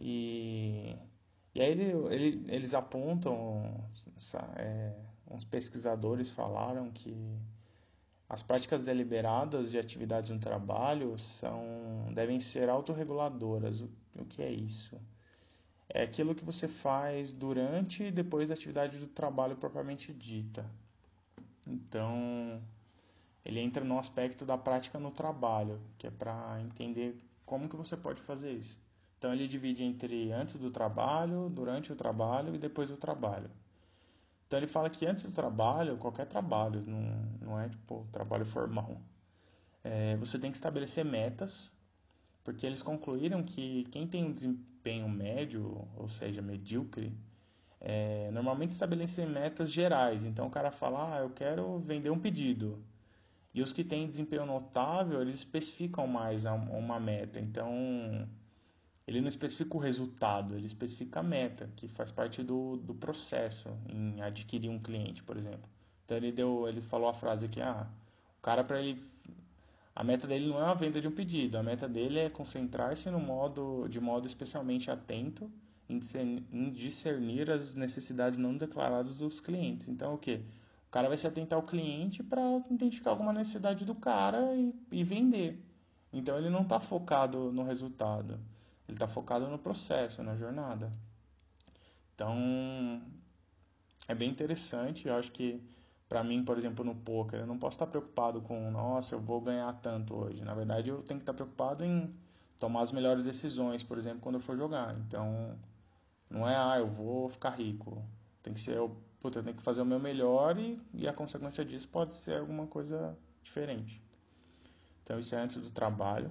E, 0.00 0.96
e 1.54 1.60
aí 1.60 1.70
ele, 1.70 1.92
ele, 2.14 2.44
eles 2.48 2.74
apontam, 2.74 3.88
é, 4.56 4.92
uns 5.30 5.44
pesquisadores 5.44 6.30
falaram 6.30 6.90
que 6.90 7.14
as 8.28 8.42
práticas 8.42 8.84
deliberadas 8.84 9.70
de 9.70 9.78
atividades 9.78 10.30
no 10.30 10.38
trabalho 10.38 11.18
são, 11.18 12.12
devem 12.14 12.40
ser 12.40 12.68
autorreguladoras. 12.68 13.80
O, 13.80 13.90
o 14.18 14.24
que 14.24 14.42
é 14.42 14.50
isso? 14.50 14.96
é 15.88 16.02
aquilo 16.02 16.34
que 16.34 16.44
você 16.44 16.66
faz 16.68 17.32
durante 17.32 18.04
e 18.04 18.10
depois 18.10 18.48
da 18.48 18.54
atividade 18.54 18.98
do 18.98 19.06
trabalho 19.06 19.56
propriamente 19.56 20.12
dita. 20.12 20.68
Então, 21.66 22.60
ele 23.44 23.60
entra 23.60 23.84
no 23.84 23.98
aspecto 23.98 24.44
da 24.44 24.58
prática 24.58 24.98
no 24.98 25.10
trabalho, 25.10 25.80
que 25.98 26.06
é 26.06 26.10
para 26.10 26.60
entender 26.60 27.16
como 27.44 27.68
que 27.68 27.76
você 27.76 27.96
pode 27.96 28.20
fazer 28.22 28.52
isso. 28.52 28.78
Então, 29.18 29.32
ele 29.32 29.46
divide 29.48 29.82
entre 29.84 30.32
antes 30.32 30.56
do 30.56 30.70
trabalho, 30.70 31.48
durante 31.48 31.92
o 31.92 31.96
trabalho 31.96 32.54
e 32.54 32.58
depois 32.58 32.88
do 32.88 32.96
trabalho. 32.96 33.50
Então, 34.46 34.58
ele 34.58 34.66
fala 34.66 34.90
que 34.90 35.06
antes 35.06 35.24
do 35.24 35.32
trabalho, 35.32 35.96
qualquer 35.96 36.26
trabalho, 36.26 36.82
não, 36.86 37.00
não 37.40 37.60
é 37.60 37.68
tipo 37.68 38.06
trabalho 38.12 38.46
formal, 38.46 39.00
é, 39.82 40.16
você 40.16 40.38
tem 40.38 40.50
que 40.50 40.56
estabelecer 40.56 41.04
metas 41.04 41.72
porque 42.46 42.64
eles 42.64 42.80
concluíram 42.80 43.42
que 43.42 43.82
quem 43.90 44.06
tem 44.06 44.24
um 44.24 44.32
desempenho 44.32 45.08
médio, 45.08 45.84
ou 45.96 46.08
seja, 46.08 46.40
medíocre, 46.40 47.12
é, 47.80 48.30
normalmente 48.30 48.70
estabelece 48.70 49.26
metas 49.26 49.68
gerais. 49.68 50.24
Então 50.24 50.46
o 50.46 50.50
cara 50.50 50.70
fala, 50.70 51.16
ah, 51.16 51.20
eu 51.22 51.30
quero 51.30 51.80
vender 51.80 52.10
um 52.10 52.20
pedido. 52.20 52.80
E 53.52 53.60
os 53.60 53.72
que 53.72 53.82
têm 53.82 54.06
desempenho 54.06 54.46
notável, 54.46 55.20
eles 55.20 55.34
especificam 55.34 56.06
mais 56.06 56.44
uma 56.44 57.00
meta. 57.00 57.40
Então 57.40 58.28
ele 59.06 59.20
não 59.20 59.28
especifica 59.28 59.76
o 59.76 59.80
resultado, 59.80 60.54
ele 60.54 60.66
especifica 60.66 61.20
a 61.20 61.22
meta, 61.22 61.70
que 61.76 61.86
faz 61.88 62.10
parte 62.10 62.42
do, 62.42 62.76
do 62.76 62.94
processo 62.94 63.68
em 63.88 64.20
adquirir 64.20 64.68
um 64.68 64.78
cliente, 64.78 65.22
por 65.22 65.36
exemplo. 65.36 65.68
Então 66.04 66.16
ele 66.16 66.32
deu, 66.32 66.68
ele 66.68 66.80
falou 66.80 67.08
a 67.08 67.14
frase 67.14 67.48
que 67.48 67.60
ah, 67.60 67.86
o 68.38 68.42
cara 68.42 68.64
para 68.64 68.80
ele 68.80 69.02
a 69.96 70.04
meta 70.04 70.26
dele 70.26 70.46
não 70.46 70.60
é 70.60 70.64
a 70.64 70.74
venda 70.74 71.00
de 71.00 71.08
um 71.08 71.10
pedido, 71.10 71.56
a 71.56 71.62
meta 71.62 71.88
dele 71.88 72.18
é 72.18 72.28
concentrar-se 72.28 73.10
no 73.10 73.18
modo, 73.18 73.88
de 73.88 73.98
modo 73.98 74.26
especialmente 74.26 74.90
atento 74.90 75.50
em 75.88 76.70
discernir 76.70 77.50
as 77.50 77.74
necessidades 77.74 78.38
não 78.38 78.54
declaradas 78.54 79.14
dos 79.14 79.40
clientes. 79.40 79.88
Então, 79.88 80.12
o 80.12 80.18
que? 80.18 80.34
O 80.86 80.90
cara 80.90 81.08
vai 81.08 81.16
se 81.16 81.26
atentar 81.26 81.58
ao 81.58 81.64
cliente 81.64 82.22
para 82.22 82.42
identificar 82.70 83.10
alguma 83.10 83.32
necessidade 83.32 83.86
do 83.86 83.94
cara 83.94 84.54
e, 84.54 84.74
e 84.92 85.02
vender. 85.02 85.64
Então, 86.12 86.36
ele 86.36 86.50
não 86.50 86.62
está 86.62 86.78
focado 86.78 87.50
no 87.50 87.62
resultado, 87.62 88.38
ele 88.88 88.96
está 88.96 89.08
focado 89.08 89.48
no 89.48 89.58
processo, 89.58 90.22
na 90.22 90.36
jornada. 90.36 90.90
Então, 92.14 93.02
é 94.08 94.14
bem 94.14 94.30
interessante. 94.30 95.08
Eu 95.08 95.16
acho 95.16 95.32
que 95.32 95.62
para 96.08 96.22
mim, 96.22 96.44
por 96.44 96.56
exemplo, 96.56 96.84
no 96.84 96.94
poker, 96.94 97.40
eu 97.40 97.46
não 97.46 97.58
posso 97.58 97.74
estar 97.74 97.86
preocupado 97.86 98.40
com, 98.40 98.70
nossa, 98.70 99.14
eu 99.14 99.20
vou 99.20 99.40
ganhar 99.40 99.72
tanto 99.74 100.14
hoje. 100.14 100.44
Na 100.44 100.54
verdade, 100.54 100.88
eu 100.88 101.02
tenho 101.02 101.18
que 101.18 101.22
estar 101.22 101.34
preocupado 101.34 101.84
em 101.84 102.14
tomar 102.58 102.82
as 102.82 102.92
melhores 102.92 103.24
decisões, 103.24 103.82
por 103.82 103.98
exemplo, 103.98 104.20
quando 104.20 104.36
eu 104.36 104.40
for 104.40 104.56
jogar. 104.56 104.96
Então, 104.98 105.58
não 106.30 106.48
é, 106.48 106.56
ah, 106.56 106.78
eu 106.78 106.86
vou 106.86 107.28
ficar 107.28 107.50
rico. 107.50 108.02
Tem 108.42 108.54
que 108.54 108.60
ser, 108.60 108.76
eu, 108.76 108.96
puta, 109.20 109.40
eu 109.40 109.42
tenho 109.42 109.56
que 109.56 109.62
fazer 109.62 109.82
o 109.82 109.86
meu 109.86 109.98
melhor 109.98 110.58
e, 110.58 110.80
e 110.94 111.08
a 111.08 111.12
consequência 111.12 111.64
disso 111.64 111.88
pode 111.88 112.14
ser 112.14 112.38
alguma 112.38 112.66
coisa 112.66 113.16
diferente. 113.42 114.00
Então, 115.02 115.18
isso 115.18 115.34
é 115.34 115.38
antes 115.38 115.56
do 115.60 115.70
trabalho. 115.70 116.30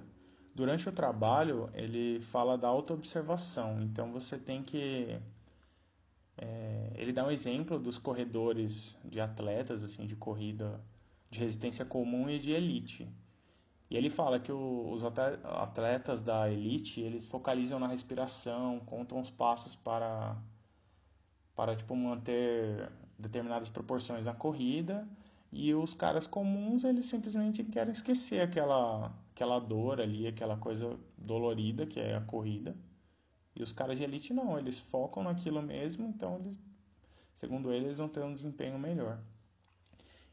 Durante 0.56 0.88
o 0.88 0.92
trabalho, 0.92 1.68
ele 1.74 2.18
fala 2.20 2.56
da 2.56 2.66
autoobservação. 2.66 3.82
Então, 3.82 4.10
você 4.10 4.38
tem 4.38 4.62
que 4.62 5.20
é, 6.38 6.92
ele 6.94 7.12
dá 7.12 7.26
um 7.26 7.30
exemplo 7.30 7.78
dos 7.78 7.98
corredores 7.98 8.96
de 9.04 9.20
atletas, 9.20 9.84
assim, 9.84 10.06
de 10.06 10.16
corrida 10.16 10.80
de 11.30 11.40
resistência 11.40 11.84
comum 11.84 12.28
e 12.30 12.38
de 12.38 12.52
elite. 12.52 13.06
E 13.90 13.96
ele 13.96 14.10
fala 14.10 14.40
que 14.40 14.50
o, 14.50 14.90
os 14.90 15.02
atletas 15.04 16.22
da 16.22 16.50
elite, 16.50 17.00
eles 17.00 17.26
focalizam 17.26 17.78
na 17.78 17.86
respiração, 17.86 18.80
contam 18.80 19.20
os 19.20 19.30
passos 19.30 19.76
para, 19.76 20.36
para 21.54 21.76
tipo, 21.76 21.94
manter 21.94 22.90
determinadas 23.18 23.68
proporções 23.68 24.24
na 24.26 24.34
corrida, 24.34 25.06
e 25.52 25.74
os 25.74 25.94
caras 25.94 26.26
comuns, 26.26 26.84
eles 26.84 27.06
simplesmente 27.06 27.62
querem 27.64 27.92
esquecer 27.92 28.40
aquela, 28.40 29.12
aquela 29.36 29.58
dor 29.58 30.00
ali, 30.00 30.26
aquela 30.26 30.56
coisa 30.56 30.98
dolorida 31.18 31.84
que 31.86 32.00
é 32.00 32.16
a 32.16 32.22
corrida, 32.22 32.74
e 33.54 33.62
os 33.62 33.70
caras 33.70 33.98
de 33.98 34.02
elite 34.02 34.32
não, 34.32 34.58
eles 34.58 34.78
focam 34.78 35.22
naquilo 35.22 35.60
mesmo, 35.60 36.08
então 36.08 36.36
eles, 36.36 36.58
segundo 37.34 37.70
eles, 37.70 37.84
eles 37.84 37.98
vão 37.98 38.08
ter 38.08 38.24
um 38.24 38.32
desempenho 38.32 38.78
melhor. 38.78 39.20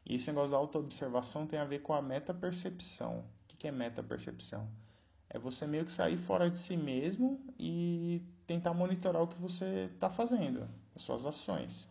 E 0.06 0.14
esse 0.14 0.28
negócio 0.28 0.52
da 0.52 0.56
auto-observação 0.56 1.46
tem 1.46 1.58
a 1.58 1.66
ver 1.66 1.80
com 1.80 1.92
a 1.92 2.00
meta-percepção. 2.00 3.22
O 3.52 3.56
que 3.58 3.68
é 3.68 3.70
meta-percepção? 3.70 4.66
É 5.28 5.38
você 5.38 5.66
meio 5.66 5.84
que 5.84 5.92
sair 5.92 6.16
fora 6.16 6.50
de 6.50 6.58
si 6.58 6.76
mesmo 6.76 7.38
e 7.58 8.22
tentar 8.46 8.72
monitorar 8.72 9.22
o 9.22 9.28
que 9.28 9.40
você 9.40 9.90
está 9.94 10.08
fazendo, 10.08 10.66
as 10.94 11.02
suas 11.02 11.26
ações. 11.26 11.88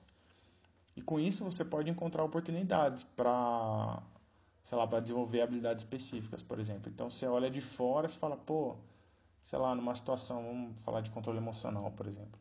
E 0.96 1.02
com 1.02 1.20
isso 1.20 1.44
você 1.44 1.64
pode 1.64 1.90
encontrar 1.90 2.24
oportunidades 2.24 3.04
para, 3.04 4.02
sei 4.64 4.78
lá, 4.78 4.88
para 4.88 5.02
desenvolver 5.02 5.42
habilidades 5.42 5.84
específicas, 5.84 6.42
por 6.42 6.60
exemplo. 6.60 6.90
Então 6.90 7.10
você 7.10 7.28
olha 7.28 7.50
de 7.50 7.62
fora 7.62 8.08
e 8.08 8.10
fala, 8.10 8.38
pô, 8.38 8.76
sei 9.42 9.60
lá, 9.60 9.76
numa 9.76 9.94
situação, 9.94 10.44
vamos 10.44 10.82
falar 10.82 11.02
de 11.02 11.12
controle 11.12 11.38
emocional, 11.38 11.92
por 11.92 12.08
exemplo. 12.08 12.40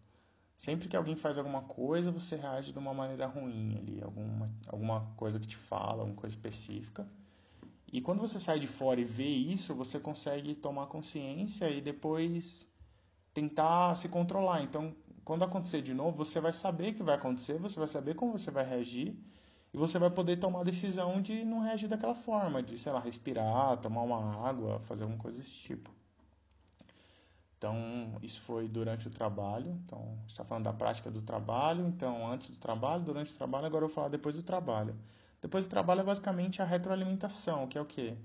Sempre 0.57 0.89
que 0.89 0.97
alguém 0.97 1.17
faz 1.17 1.37
alguma 1.37 1.63
coisa, 1.63 2.13
você 2.13 2.37
reage 2.37 2.73
de 2.73 2.79
uma 2.79 2.95
maneira 2.95 3.27
ruim 3.27 3.77
ali, 3.77 4.01
alguma, 4.01 4.49
alguma 4.69 5.01
coisa 5.17 5.41
que 5.41 5.47
te 5.49 5.57
fala, 5.57 6.03
alguma 6.03 6.15
coisa 6.15 6.37
específica. 6.37 7.05
E 7.93 8.01
quando 8.01 8.21
você 8.21 8.39
sai 8.39 8.61
de 8.61 8.69
fora 8.69 9.01
e 9.01 9.05
vê 9.05 9.27
isso, 9.27 9.75
você 9.75 9.99
consegue 9.99 10.55
tomar 10.55 10.87
consciência 10.87 11.69
e 11.69 11.81
depois 11.81 12.69
tentar 13.35 13.97
se 13.97 14.09
controlar. 14.09 14.63
Então, 14.63 14.95
quando 15.25 15.43
acontecer 15.43 15.83
de 15.83 15.93
novo, 15.93 16.25
você 16.25 16.41
vai 16.41 16.53
saber 16.53 16.93
o 16.93 16.95
que 16.95 17.03
vai 17.03 17.17
acontecer, 17.17 17.59
você 17.59 17.79
vai 17.79 17.89
saber 17.89 18.15
como 18.15 18.39
você 18.39 18.51
vai 18.53 18.65
reagir 18.65 19.17
e 19.73 19.79
você 19.79 19.99
vai 19.99 20.11
poder 20.11 20.37
tomar 20.37 20.61
a 20.61 20.65
decisão 20.65 21.21
de 21.23 21.45
não 21.45 21.61
reagir 21.61 21.89
daquela 21.89 22.15
forma, 22.15 22.63
de, 22.63 22.79
sei 22.79 22.93
lá, 22.93 23.01
respirar, 23.01 23.79
tomar 23.79 24.03
uma 24.03 24.47
água, 24.47 24.81
fazer 24.81 25.05
alguma 25.05 25.21
coisa 25.21 25.39
desse 25.39 25.51
tipo. 25.51 25.91
Então, 27.57 28.19
isso 28.23 28.41
foi 28.43 28.69
durante 28.69 29.07
o 29.07 29.11
trabalho. 29.11 29.71
Então, 29.87 30.19
está 30.27 30.45
falando 30.45 30.65
da 30.65 30.73
prática 30.73 31.11
do 31.11 31.23
trabalho. 31.23 31.87
Então, 31.87 32.31
antes 32.31 32.49
do 32.49 32.57
trabalho, 32.57 33.05
durante 33.05 33.33
o 33.33 33.37
trabalho, 33.37 33.67
agora 33.67 33.85
eu 33.85 33.89
vou 33.89 33.95
falar 33.95 34.09
depois 34.09 34.35
do 34.35 34.43
trabalho. 34.43 34.95
Depois 35.41 35.67
do 35.67 35.71
trabalho 35.71 36.01
é 36.01 36.05
basicamente 36.05 36.61
a 36.61 36.65
retroalimentação, 36.65 37.67
que 37.67 37.79
é 37.79 37.81
o 37.81 37.87
quê? 37.87 38.17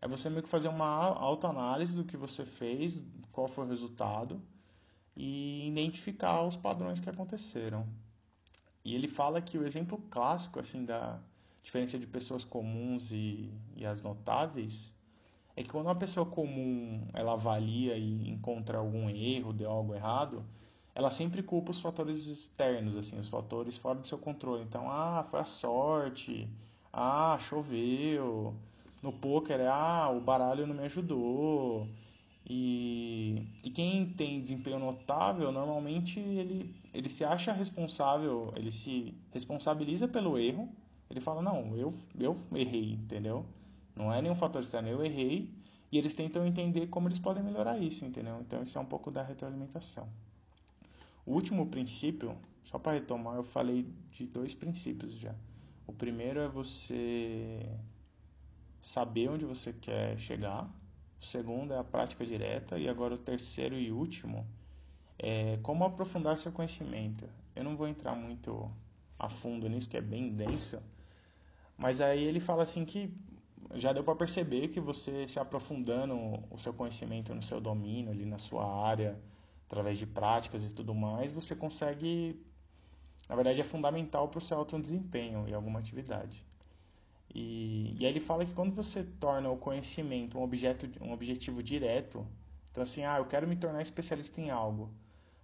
É 0.00 0.08
você 0.08 0.28
meio 0.28 0.42
que 0.42 0.48
fazer 0.48 0.68
uma 0.68 0.86
autoanálise 0.86 1.96
do 1.96 2.04
que 2.04 2.16
você 2.16 2.44
fez, 2.44 3.02
qual 3.32 3.48
foi 3.48 3.64
o 3.64 3.68
resultado 3.68 4.40
e 5.16 5.68
identificar 5.68 6.42
os 6.42 6.56
padrões 6.56 7.00
que 7.00 7.08
aconteceram. 7.08 7.86
E 8.84 8.94
ele 8.94 9.08
fala 9.08 9.40
que 9.40 9.58
o 9.58 9.66
exemplo 9.66 9.98
clássico 10.10 10.58
assim 10.58 10.84
da 10.84 11.18
diferença 11.62 11.98
de 11.98 12.06
pessoas 12.06 12.44
comuns 12.44 13.12
e, 13.12 13.50
e 13.76 13.84
as 13.84 14.02
notáveis 14.02 14.94
é 15.56 15.62
que 15.62 15.68
quando 15.68 15.86
uma 15.86 15.94
pessoa 15.94 16.24
comum 16.24 17.06
ela 17.12 17.32
avalia 17.32 17.96
e 17.96 18.30
encontra 18.30 18.78
algum 18.78 19.10
erro, 19.10 19.52
deu 19.52 19.70
algo 19.70 19.94
errado, 19.94 20.44
ela 20.94 21.10
sempre 21.10 21.42
culpa 21.42 21.70
os 21.70 21.80
fatores 21.80 22.26
externos, 22.26 22.96
assim, 22.96 23.18
os 23.18 23.28
fatores 23.28 23.76
fora 23.76 23.98
do 23.98 24.06
seu 24.06 24.18
controle. 24.18 24.62
Então, 24.62 24.90
ah, 24.90 25.26
foi 25.30 25.40
a 25.40 25.44
sorte, 25.44 26.48
ah, 26.92 27.36
choveu, 27.38 28.54
no 29.02 29.12
poker, 29.12 29.60
ah, 29.68 30.10
o 30.10 30.20
baralho 30.20 30.66
não 30.66 30.74
me 30.74 30.84
ajudou. 30.84 31.86
E, 32.48 33.46
e 33.62 33.70
quem 33.70 34.06
tem 34.06 34.40
desempenho 34.40 34.78
notável, 34.78 35.52
normalmente 35.52 36.18
ele, 36.18 36.74
ele 36.92 37.08
se 37.08 37.24
acha 37.24 37.52
responsável, 37.52 38.52
ele 38.56 38.72
se 38.72 39.14
responsabiliza 39.30 40.08
pelo 40.08 40.38
erro. 40.38 40.68
Ele 41.08 41.20
fala, 41.20 41.42
não, 41.42 41.76
eu, 41.76 41.94
eu 42.18 42.36
errei, 42.54 42.92
entendeu? 42.92 43.46
Não 43.94 44.12
é 44.12 44.20
nenhum 44.20 44.34
fator 44.34 44.62
externo, 44.62 44.88
eu 44.88 45.04
errei. 45.04 45.52
E 45.90 45.98
eles 45.98 46.14
tentam 46.14 46.46
entender 46.46 46.86
como 46.86 47.08
eles 47.08 47.18
podem 47.18 47.42
melhorar 47.42 47.78
isso, 47.78 48.04
entendeu? 48.04 48.40
Então 48.40 48.62
isso 48.62 48.78
é 48.78 48.80
um 48.80 48.86
pouco 48.86 49.10
da 49.10 49.22
retroalimentação. 49.22 50.08
O 51.26 51.32
último 51.32 51.66
princípio, 51.66 52.36
só 52.64 52.78
para 52.78 52.92
retomar, 52.92 53.36
eu 53.36 53.42
falei 53.42 53.92
de 54.12 54.26
dois 54.26 54.54
princípios 54.54 55.14
já. 55.14 55.34
O 55.86 55.92
primeiro 55.92 56.40
é 56.40 56.48
você 56.48 57.68
saber 58.80 59.28
onde 59.28 59.44
você 59.44 59.72
quer 59.72 60.18
chegar. 60.18 60.64
O 61.20 61.24
segundo 61.24 61.74
é 61.74 61.78
a 61.78 61.84
prática 61.84 62.24
direta. 62.24 62.78
E 62.78 62.88
agora 62.88 63.14
o 63.14 63.18
terceiro 63.18 63.76
e 63.76 63.90
último 63.90 64.46
é 65.22 65.58
como 65.62 65.84
aprofundar 65.84 66.38
seu 66.38 66.50
conhecimento. 66.50 67.28
Eu 67.54 67.62
não 67.62 67.76
vou 67.76 67.86
entrar 67.86 68.14
muito 68.14 68.70
a 69.18 69.28
fundo 69.28 69.68
nisso, 69.68 69.88
que 69.88 69.96
é 69.96 70.00
bem 70.00 70.30
denso. 70.30 70.82
Mas 71.76 72.00
aí 72.00 72.24
ele 72.24 72.40
fala 72.40 72.62
assim 72.62 72.84
que 72.84 73.14
já 73.74 73.92
deu 73.92 74.02
para 74.02 74.16
perceber 74.16 74.68
que 74.68 74.80
você 74.80 75.28
se 75.28 75.38
aprofundando 75.38 76.14
o 76.50 76.58
seu 76.58 76.72
conhecimento 76.72 77.34
no 77.34 77.42
seu 77.42 77.60
domínio, 77.60 78.10
ali 78.10 78.24
na 78.24 78.38
sua 78.38 78.64
área, 78.86 79.18
através 79.66 79.98
de 79.98 80.06
práticas 80.06 80.64
e 80.64 80.72
tudo 80.72 80.94
mais, 80.94 81.32
você 81.32 81.54
consegue, 81.54 82.40
na 83.28 83.34
verdade, 83.36 83.60
é 83.60 83.64
fundamental 83.64 84.28
para 84.28 84.38
o 84.38 84.40
seu 84.40 84.56
alto 84.56 84.78
desempenho 84.80 85.46
em 85.46 85.52
alguma 85.52 85.78
atividade. 85.78 86.44
E, 87.32 87.94
e 87.98 88.06
aí 88.06 88.10
ele 88.10 88.20
fala 88.20 88.44
que 88.44 88.54
quando 88.54 88.74
você 88.74 89.04
torna 89.04 89.50
o 89.50 89.56
conhecimento 89.56 90.38
um, 90.38 90.42
objeto, 90.42 90.90
um 91.00 91.12
objetivo 91.12 91.62
direto, 91.62 92.26
então 92.70 92.82
assim, 92.82 93.04
ah, 93.04 93.18
eu 93.18 93.26
quero 93.26 93.46
me 93.46 93.54
tornar 93.54 93.82
especialista 93.82 94.40
em 94.40 94.50
algo, 94.50 94.90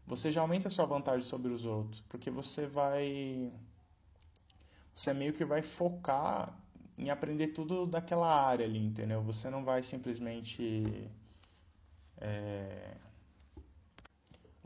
você 0.07 0.31
já 0.31 0.41
aumenta 0.41 0.69
a 0.69 0.71
sua 0.71 0.87
vantagem 0.87 1.27
sobre 1.27 1.53
os 1.53 1.65
outros, 1.65 2.01
porque 2.09 2.31
você 2.31 2.67
vai 2.67 3.53
você 4.95 5.13
meio 5.13 5.35
que 5.35 5.45
vai 5.45 5.63
focar 5.63 6.57
em 6.97 7.11
aprender 7.11 7.49
tudo 7.49 7.87
daquela 7.87 8.27
área 8.27 8.65
ali, 8.65 8.79
entendeu? 8.79 9.23
Você 9.23 9.51
não 9.51 9.63
vai 9.65 9.83
simplesmente. 9.83 11.11
É, 12.19 12.97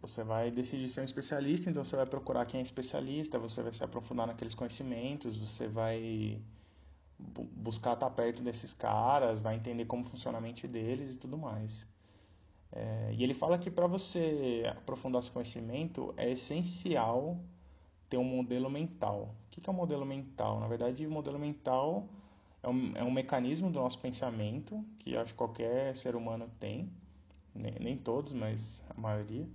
você 0.01 0.23
vai 0.23 0.51
decidir 0.51 0.89
ser 0.89 1.01
um 1.01 1.05
especialista, 1.05 1.69
então 1.69 1.85
você 1.85 1.97
vai 1.97 2.07
procurar 2.07 2.47
quem 2.47 2.61
é 2.61 2.63
especialista, 2.63 3.39
você 3.39 3.63
vai 3.63 3.73
se 3.73 3.83
aprofundar 3.83 4.27
naqueles 4.27 4.55
conhecimentos, 4.55 5.37
você 5.37 5.67
vai 5.67 6.41
buscar 7.19 7.95
estar 7.95 8.09
perto 8.11 8.43
desses 8.43 8.73
caras, 8.73 9.41
vai 9.41 9.57
entender 9.57 9.85
como 9.85 10.05
funciona 10.05 10.39
a 10.39 10.41
mente 10.41 10.67
deles 10.67 11.15
e 11.15 11.19
tudo 11.19 11.37
mais. 11.37 11.87
É, 12.73 13.13
e 13.13 13.23
ele 13.23 13.35
fala 13.35 13.59
que 13.59 13.71
para 13.71 13.87
você 13.87 14.65
aprofundar 14.77 15.21
esse 15.21 15.31
conhecimento 15.31 16.15
é 16.17 16.31
essencial 16.31 17.39
ter 18.09 18.17
um 18.17 18.25
modelo 18.25 18.71
mental. 18.71 19.35
O 19.47 19.51
que 19.51 19.69
é 19.69 19.73
um 19.73 19.77
modelo 19.77 20.05
mental? 20.07 20.61
Na 20.61 20.67
verdade, 20.67 21.07
o 21.07 21.11
modelo 21.11 21.39
mental 21.39 22.09
é 22.63 22.69
um, 22.69 22.93
é 22.97 23.05
um 23.05 23.11
mecanismo 23.11 23.71
do 23.71 23.79
nosso 23.79 23.99
pensamento 23.99 24.85
que 24.99 25.17
acho 25.17 25.33
que 25.33 25.39
qualquer 25.39 25.97
ser 25.97 26.15
humano 26.15 26.51
tem, 26.59 26.91
nem, 27.55 27.75
nem 27.81 27.97
todos, 27.97 28.33
mas 28.33 28.85
a 28.91 29.01
maioria, 29.01 29.49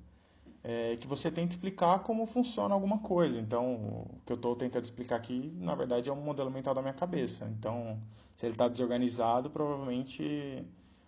é 0.63 0.95
que 0.97 1.07
você 1.07 1.29
tenta 1.29 1.53
explicar 1.53 1.99
como 1.99 2.25
funciona 2.25 2.73
alguma 2.73 2.97
coisa. 2.99 3.39
Então, 3.39 3.75
o 3.75 4.21
que 4.25 4.31
eu 4.33 4.35
estou 4.35 4.55
tentando 4.55 4.83
explicar 4.83 5.17
aqui, 5.17 5.53
na 5.57 5.75
verdade, 5.75 6.09
é 6.09 6.13
um 6.13 6.21
modelo 6.21 6.49
mental 6.49 6.73
da 6.73 6.81
minha 6.81 6.93
cabeça. 6.93 7.45
Então, 7.45 8.01
se 8.35 8.45
ele 8.45 8.53
está 8.53 8.67
desorganizado, 8.67 9.49
provavelmente 9.49 10.65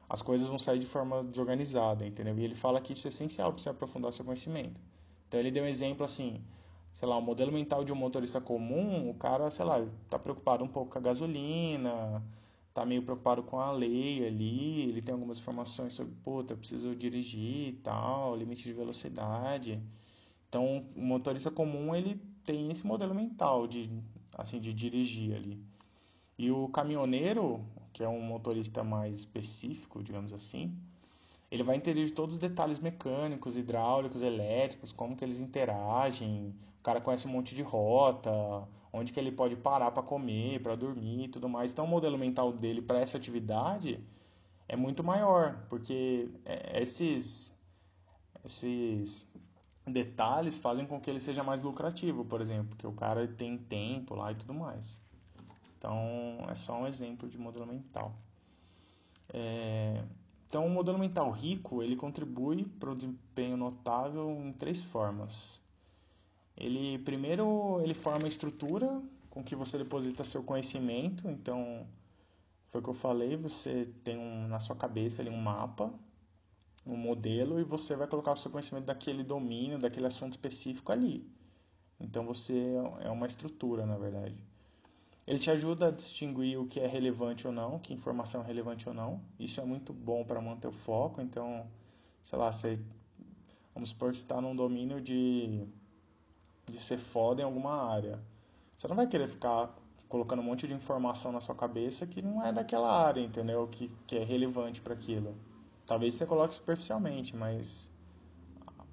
as 0.09 0.21
coisas 0.21 0.47
vão 0.47 0.59
sair 0.59 0.79
de 0.79 0.87
forma 0.87 1.23
desorganizada, 1.23 2.05
entendeu? 2.05 2.37
E 2.37 2.43
ele 2.43 2.55
fala 2.55 2.81
que 2.81 2.93
isso 2.93 3.07
é 3.07 3.09
essencial 3.09 3.51
para 3.51 3.61
você 3.61 3.69
aprofundar 3.69 4.13
seu 4.13 4.25
conhecimento. 4.25 4.79
Então, 5.27 5.39
ele 5.39 5.51
deu 5.51 5.63
um 5.63 5.67
exemplo 5.67 6.05
assim 6.05 6.41
sei 6.97 7.07
lá, 7.07 7.15
o 7.15 7.21
modelo 7.21 7.51
mental 7.51 7.85
de 7.85 7.91
um 7.91 7.95
motorista 7.95 8.41
comum, 8.41 9.07
o 9.07 9.13
cara, 9.13 9.51
sei 9.51 9.63
lá, 9.63 9.85
tá 10.09 10.17
preocupado 10.17 10.63
um 10.63 10.67
pouco 10.67 10.91
com 10.93 10.97
a 10.97 11.01
gasolina, 11.01 12.23
tá 12.73 12.83
meio 12.83 13.03
preocupado 13.03 13.43
com 13.43 13.59
a 13.59 13.71
lei 13.71 14.25
ali, 14.25 14.81
ele 14.89 15.01
tem 15.03 15.13
algumas 15.13 15.37
informações 15.37 15.93
sobre, 15.93 16.15
puta, 16.23 16.53
eu 16.53 16.57
preciso 16.57 16.95
dirigir 16.95 17.69
e 17.69 17.73
tal, 17.83 18.35
limite 18.35 18.63
de 18.63 18.73
velocidade. 18.73 19.79
Então, 20.49 20.87
o 20.95 20.99
motorista 20.99 21.51
comum, 21.51 21.95
ele 21.95 22.19
tem 22.43 22.71
esse 22.71 22.85
modelo 22.87 23.13
mental 23.13 23.67
de, 23.67 23.91
assim, 24.35 24.59
de 24.59 24.73
dirigir 24.73 25.35
ali. 25.35 25.61
E 26.35 26.49
o 26.49 26.67
caminhoneiro, 26.69 27.63
que 27.97 28.03
é 28.03 28.07
um 28.07 28.21
motorista 28.21 28.83
mais 28.83 29.17
específico, 29.17 30.03
digamos 30.03 30.31
assim, 30.31 30.71
ele 31.49 31.63
vai 31.63 31.75
entender 31.75 32.05
de 32.05 32.13
todos 32.13 32.35
os 32.35 32.39
detalhes 32.39 32.77
mecânicos, 32.77 33.57
hidráulicos, 33.57 34.21
elétricos, 34.21 34.91
como 34.91 35.15
que 35.15 35.25
eles 35.25 35.39
interagem, 35.39 36.53
cara 36.87 37.01
conhece 37.01 37.27
um 37.27 37.31
monte 37.31 37.53
de 37.53 37.61
rota, 37.61 38.31
onde 38.93 39.11
que 39.11 39.19
ele 39.19 39.29
pode 39.29 39.57
parar 39.57 39.91
para 39.91 40.01
comer, 40.01 40.61
para 40.61 40.73
dormir 40.73 41.25
e 41.25 41.27
tudo 41.27 41.49
mais. 41.49 41.73
Então 41.73 41.83
o 41.83 41.87
modelo 41.87 42.17
mental 42.17 42.53
dele 42.53 42.81
para 42.81 42.99
essa 42.99 43.17
atividade 43.17 43.99
é 44.69 44.77
muito 44.77 45.03
maior, 45.03 45.65
porque 45.67 46.29
é, 46.45 46.81
esses 46.81 47.53
esses 48.45 49.29
detalhes 49.85 50.57
fazem 50.57 50.85
com 50.85 51.01
que 51.01 51.09
ele 51.09 51.19
seja 51.19 51.43
mais 51.43 51.61
lucrativo, 51.61 52.23
por 52.23 52.39
exemplo, 52.39 52.69
porque 52.69 52.87
o 52.87 52.93
cara 52.93 53.27
tem 53.27 53.57
tempo 53.57 54.15
lá 54.15 54.31
e 54.31 54.35
tudo 54.35 54.53
mais. 54.53 54.97
Então 55.77 56.45
é 56.49 56.55
só 56.55 56.81
um 56.81 56.87
exemplo 56.87 57.29
de 57.29 57.37
modelo 57.37 57.65
mental. 57.65 58.13
É... 59.33 60.03
Então 60.47 60.65
o 60.65 60.69
modelo 60.69 60.97
mental 60.97 61.29
rico 61.31 61.83
ele 61.83 61.95
contribui 61.95 62.63
para 62.63 62.91
o 62.91 62.95
desempenho 62.95 63.57
notável 63.57 64.29
em 64.43 64.53
três 64.53 64.81
formas. 64.81 65.61
Ele 66.55 66.97
primeiro 66.99 67.79
ele 67.81 67.93
forma 67.93 68.27
estrutura 68.27 69.01
com 69.37 69.43
que 69.43 69.55
você 69.55 69.77
deposita 69.77 70.23
seu 70.23 70.43
conhecimento. 70.43 71.29
Então, 71.29 71.85
foi 72.69 72.81
o 72.81 72.83
que 72.83 72.89
eu 72.89 72.93
falei, 72.93 73.37
você 73.37 73.87
tem 74.03 74.17
um, 74.17 74.47
na 74.47 74.59
sua 74.59 74.75
cabeça 74.75 75.21
ali 75.21 75.29
um 75.29 75.37
mapa, 75.37 75.93
um 76.85 76.97
modelo 76.97 77.59
e 77.59 77.63
você 77.63 77.95
vai 77.95 78.07
colocar 78.07 78.31
o 78.31 78.37
seu 78.37 78.49
conhecimento 78.49 78.85
daquele 78.85 79.23
domínio, 79.23 79.77
daquele 79.77 80.07
assunto 80.07 80.31
específico 80.31 80.91
ali. 80.91 81.29
Então 81.99 82.25
você 82.25 82.75
é 83.01 83.09
uma 83.11 83.27
estrutura, 83.27 83.85
na 83.85 83.97
verdade. 83.97 84.35
Ele 85.27 85.39
te 85.39 85.51
ajuda 85.51 85.89
a 85.89 85.91
distinguir 85.91 86.57
o 86.57 86.65
que 86.65 86.79
é 86.79 86.87
relevante 86.87 87.45
ou 87.45 87.51
não, 87.51 87.79
que 87.79 87.93
informação 87.93 88.41
é 88.41 88.45
relevante 88.45 88.87
ou 88.87 88.95
não. 88.95 89.21
Isso 89.37 89.59
é 89.59 89.65
muito 89.65 89.91
bom 89.91 90.23
para 90.23 90.39
manter 90.39 90.69
o 90.69 90.71
foco. 90.71 91.21
Então, 91.21 91.67
sei 92.23 92.39
lá, 92.39 92.51
você, 92.53 92.81
vamos 93.73 93.89
supor 93.89 94.11
que 94.11 94.19
você 94.19 94.23
está 94.23 94.39
num 94.39 94.55
domínio 94.55 95.01
de, 95.01 95.67
de 96.71 96.81
ser 96.81 96.97
foda 96.97 97.41
em 97.41 97.45
alguma 97.45 97.91
área. 97.91 98.23
Você 98.77 98.87
não 98.87 98.95
vai 98.95 99.05
querer 99.05 99.27
ficar 99.27 99.75
colocando 100.07 100.39
um 100.39 100.43
monte 100.43 100.65
de 100.65 100.73
informação 100.73 101.33
na 101.33 101.41
sua 101.41 101.55
cabeça 101.55 102.07
que 102.07 102.21
não 102.21 102.41
é 102.41 102.53
daquela 102.53 102.89
área, 102.89 103.19
entendeu? 103.19 103.67
Que, 103.67 103.91
que 104.07 104.15
é 104.15 104.23
relevante 104.23 104.79
para 104.79 104.93
aquilo. 104.93 105.35
Talvez 105.85 106.15
você 106.15 106.25
coloque 106.25 106.55
superficialmente, 106.55 107.35
mas 107.35 107.91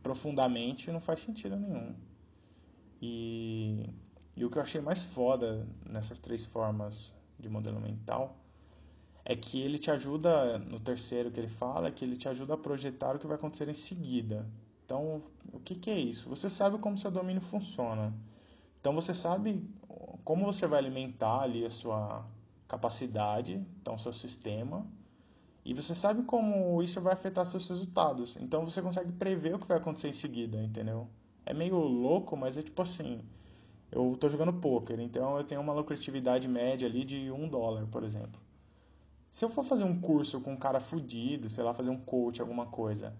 profundamente 0.03 0.91
não 0.91 1.01
faz 1.01 1.21
sentido 1.21 1.57
nenhum. 1.57 1.95
E 3.01 3.89
e 4.37 4.45
o 4.45 4.51
que 4.51 4.59
eu 4.59 4.63
achei 4.63 4.81
mais 4.81 5.03
foda 5.03 5.67
nessas 5.87 6.19
três 6.19 6.45
formas 6.45 7.13
de 7.39 7.49
modelo 7.49 7.81
mental 7.81 8.37
é 9.25 9.35
que 9.35 9.61
ele 9.61 9.79
te 9.79 9.91
ajuda, 9.91 10.59
no 10.59 10.79
terceiro 10.79 11.31
que 11.31 11.41
ele 11.41 11.49
fala, 11.49 11.89
é 11.89 11.91
que 11.91 12.05
ele 12.05 12.17
te 12.17 12.29
ajuda 12.29 12.55
a 12.55 12.59
projetar 12.59 13.17
o 13.17 13.19
que 13.19 13.27
vai 13.27 13.37
acontecer 13.37 13.69
em 13.69 13.75
seguida. 13.75 14.47
Então, 14.85 15.23
o 15.53 15.59
que, 15.61 15.75
que 15.75 15.89
é 15.89 15.99
isso? 15.99 16.29
Você 16.29 16.51
sabe 16.51 16.77
como 16.79 16.99
seu 16.99 17.11
domínio 17.11 17.41
funciona. 17.41 18.13
Então, 18.81 18.93
você 18.95 19.15
sabe 19.15 19.67
como 20.25 20.45
você 20.45 20.67
vai 20.67 20.79
alimentar 20.79 21.41
ali 21.41 21.65
a 21.65 21.71
sua 21.71 22.27
capacidade, 22.69 23.65
então, 23.81 23.97
seu 23.97 24.13
sistema, 24.13 24.87
e 25.65 25.73
você 25.73 25.95
sabe 25.95 26.25
como 26.25 26.83
isso 26.83 27.01
vai 27.01 27.15
afetar 27.15 27.47
seus 27.47 27.67
resultados. 27.67 28.37
Então, 28.39 28.63
você 28.67 28.83
consegue 28.83 29.13
prever 29.13 29.55
o 29.55 29.59
que 29.59 29.67
vai 29.67 29.79
acontecer 29.79 30.09
em 30.09 30.13
seguida, 30.13 30.63
entendeu? 30.63 31.09
É 31.47 31.55
meio 31.55 31.79
louco, 31.79 32.37
mas 32.37 32.59
é 32.59 32.63
tipo 32.63 32.83
assim 32.83 33.23
eu 33.91 34.15
estou 34.15 34.29
jogando 34.29 34.53
poker, 34.53 34.99
então 35.01 35.37
eu 35.37 35.45
tenho 35.45 35.61
uma 35.61 35.73
lucratividade 35.73 36.49
média 36.49 36.89
ali 36.89 37.05
de 37.05 37.31
um 37.31 37.49
dólar, 37.49 37.87
por 37.87 38.03
exemplo. 38.03 38.41
Se 39.31 39.45
eu 39.45 39.49
for 39.49 39.65
fazer 39.65 39.85
um 39.85 40.01
curso 40.01 40.41
com 40.41 40.53
um 40.53 40.57
cara 40.57 40.81
fudido, 40.81 41.49
sei 41.49 41.65
lá, 41.65 41.75
fazer 41.75 41.91
um 41.91 41.99
coach, 41.99 42.41
alguma 42.41 42.67
coisa, 42.67 43.13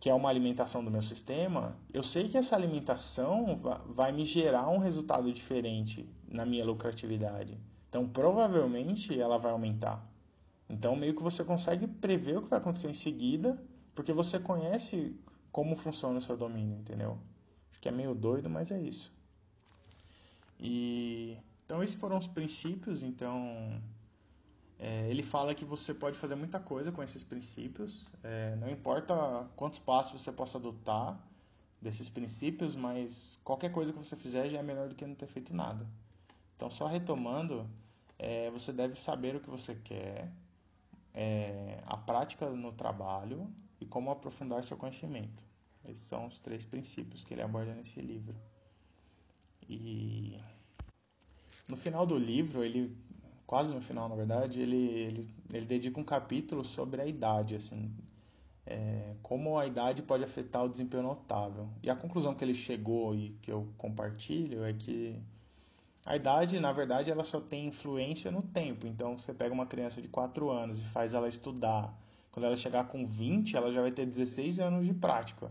que 0.00 0.08
é 0.08 0.14
uma 0.14 0.28
alimentação 0.28 0.84
do 0.84 0.90
meu 0.90 1.02
sistema, 1.02 1.76
eu 1.92 2.02
sei 2.02 2.28
que 2.28 2.38
essa 2.38 2.54
alimentação 2.54 3.60
vai 3.86 4.12
me 4.12 4.24
gerar 4.24 4.68
um 4.68 4.78
resultado 4.78 5.32
diferente 5.32 6.08
na 6.28 6.46
minha 6.46 6.64
lucratividade. 6.64 7.58
Então, 7.88 8.08
provavelmente 8.08 9.18
ela 9.18 9.38
vai 9.38 9.52
aumentar. 9.52 10.06
Então, 10.68 10.94
meio 10.94 11.14
que 11.14 11.22
você 11.22 11.42
consegue 11.42 11.86
prever 11.86 12.38
o 12.38 12.42
que 12.42 12.48
vai 12.48 12.58
acontecer 12.58 12.88
em 12.88 12.94
seguida, 12.94 13.60
porque 13.94 14.12
você 14.12 14.38
conhece 14.38 15.16
como 15.50 15.74
funciona 15.74 16.18
o 16.18 16.22
seu 16.22 16.36
domínio, 16.36 16.78
entendeu? 16.78 17.18
Acho 17.70 17.80
que 17.80 17.88
é 17.88 17.92
meio 17.92 18.14
doido, 18.14 18.48
mas 18.48 18.70
é 18.70 18.80
isso. 18.80 19.12
E 20.58 21.36
então 21.64 21.82
esses 21.82 21.96
foram 21.96 22.18
os 22.18 22.26
princípios. 22.26 23.02
Então 23.02 23.80
é, 24.78 25.08
ele 25.10 25.22
fala 25.22 25.54
que 25.54 25.64
você 25.64 25.92
pode 25.92 26.18
fazer 26.18 26.34
muita 26.34 26.60
coisa 26.60 26.92
com 26.92 27.02
esses 27.02 27.24
princípios. 27.24 28.08
É, 28.22 28.56
não 28.56 28.70
importa 28.70 29.48
quantos 29.56 29.78
passos 29.78 30.20
você 30.20 30.32
possa 30.32 30.58
adotar 30.58 31.18
desses 31.80 32.08
princípios, 32.08 32.74
mas 32.74 33.38
qualquer 33.44 33.70
coisa 33.70 33.92
que 33.92 33.98
você 33.98 34.16
fizer 34.16 34.48
já 34.48 34.58
é 34.58 34.62
melhor 34.62 34.88
do 34.88 34.94
que 34.94 35.06
não 35.06 35.14
ter 35.14 35.26
feito 35.26 35.54
nada. 35.54 35.86
Então 36.56 36.70
só 36.70 36.86
retomando, 36.86 37.68
é, 38.18 38.50
você 38.50 38.72
deve 38.72 38.96
saber 38.96 39.36
o 39.36 39.40
que 39.40 39.50
você 39.50 39.74
quer, 39.74 40.32
é, 41.14 41.82
a 41.86 41.96
prática 41.96 42.48
no 42.50 42.72
trabalho 42.72 43.52
e 43.80 43.86
como 43.86 44.10
aprofundar 44.10 44.64
seu 44.64 44.76
conhecimento. 44.76 45.44
Esses 45.84 46.06
são 46.06 46.26
os 46.26 46.38
três 46.38 46.64
princípios 46.64 47.24
que 47.24 47.34
ele 47.34 47.42
aborda 47.42 47.74
nesse 47.74 48.00
livro. 48.00 48.34
E 49.68 50.38
no 51.68 51.76
final 51.76 52.06
do 52.06 52.16
livro, 52.16 52.64
ele 52.64 52.96
quase 53.46 53.72
no 53.72 53.80
final, 53.80 54.08
na 54.08 54.14
verdade, 54.14 54.60
ele, 54.60 54.76
ele, 54.76 55.34
ele 55.52 55.66
dedica 55.66 55.98
um 55.98 56.04
capítulo 56.04 56.64
sobre 56.64 57.00
a 57.00 57.06
idade, 57.06 57.56
assim, 57.56 57.90
é, 58.66 59.14
como 59.22 59.58
a 59.58 59.66
idade 59.66 60.02
pode 60.02 60.22
afetar 60.22 60.64
o 60.64 60.68
desempenho 60.68 61.02
notável. 61.02 61.68
E 61.82 61.88
a 61.88 61.96
conclusão 61.96 62.34
que 62.34 62.44
ele 62.44 62.54
chegou 62.54 63.14
e 63.14 63.30
que 63.40 63.50
eu 63.50 63.66
compartilho 63.78 64.64
é 64.64 64.74
que 64.74 65.18
a 66.04 66.14
idade, 66.14 66.60
na 66.60 66.72
verdade, 66.72 67.10
ela 67.10 67.24
só 67.24 67.40
tem 67.40 67.66
influência 67.66 68.30
no 68.30 68.42
tempo. 68.42 68.86
Então, 68.86 69.16
você 69.16 69.32
pega 69.32 69.54
uma 69.54 69.66
criança 69.66 70.02
de 70.02 70.08
4 70.08 70.50
anos 70.50 70.82
e 70.82 70.84
faz 70.86 71.14
ela 71.14 71.28
estudar. 71.28 71.98
Quando 72.30 72.44
ela 72.44 72.56
chegar 72.56 72.84
com 72.84 73.06
20, 73.06 73.56
ela 73.56 73.72
já 73.72 73.80
vai 73.80 73.90
ter 73.90 74.04
16 74.04 74.60
anos 74.60 74.86
de 74.86 74.92
prática. 74.92 75.50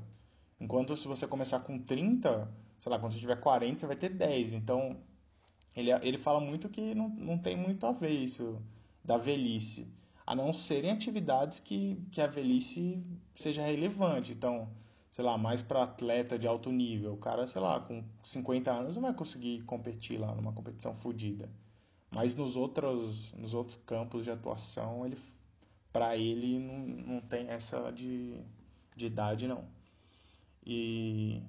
Enquanto 0.59 0.95
se 0.95 1.07
você 1.07 1.25
começar 1.27 1.59
com 1.61 1.79
30, 1.79 2.47
sei 2.79 2.91
lá, 2.91 2.99
quando 2.99 3.13
você 3.13 3.19
tiver 3.19 3.39
40, 3.39 3.79
você 3.79 3.87
vai 3.87 3.95
ter 3.95 4.09
10. 4.09 4.53
Então, 4.53 4.97
ele, 5.75 5.91
ele 5.91 6.17
fala 6.17 6.39
muito 6.39 6.69
que 6.69 6.93
não, 6.95 7.09
não 7.09 7.37
tem 7.37 7.55
muito 7.55 7.85
a 7.85 7.91
ver 7.91 8.11
isso 8.11 8.61
da 9.03 9.17
velhice. 9.17 9.87
A 10.25 10.35
não 10.35 10.51
serem 10.51 10.91
atividades 10.91 11.59
que, 11.59 12.01
que 12.11 12.21
a 12.21 12.27
velhice 12.27 13.01
seja 13.33 13.61
relevante. 13.61 14.33
Então, 14.33 14.69
sei 15.09 15.23
lá, 15.23 15.37
mais 15.37 15.61
para 15.61 15.83
atleta 15.83 16.37
de 16.37 16.47
alto 16.47 16.71
nível. 16.71 17.13
O 17.13 17.17
cara, 17.17 17.47
sei 17.47 17.61
lá, 17.61 17.79
com 17.79 18.03
50 18.23 18.71
anos 18.71 18.95
não 18.95 19.03
vai 19.03 19.13
conseguir 19.13 19.63
competir 19.63 20.19
lá 20.19 20.35
numa 20.35 20.51
competição 20.51 20.93
fodida. 20.95 21.49
Mas 22.11 22.35
nos 22.35 22.55
outros, 22.55 23.33
nos 23.33 23.53
outros 23.53 23.77
campos 23.85 24.23
de 24.23 24.31
atuação, 24.31 25.05
ele 25.05 25.17
para 25.91 26.15
ele 26.15 26.59
não, 26.59 26.77
não 27.15 27.21
tem 27.21 27.49
essa 27.49 27.91
de, 27.91 28.39
de 28.95 29.07
idade 29.07 29.47
não. 29.47 29.65
E 30.65 31.41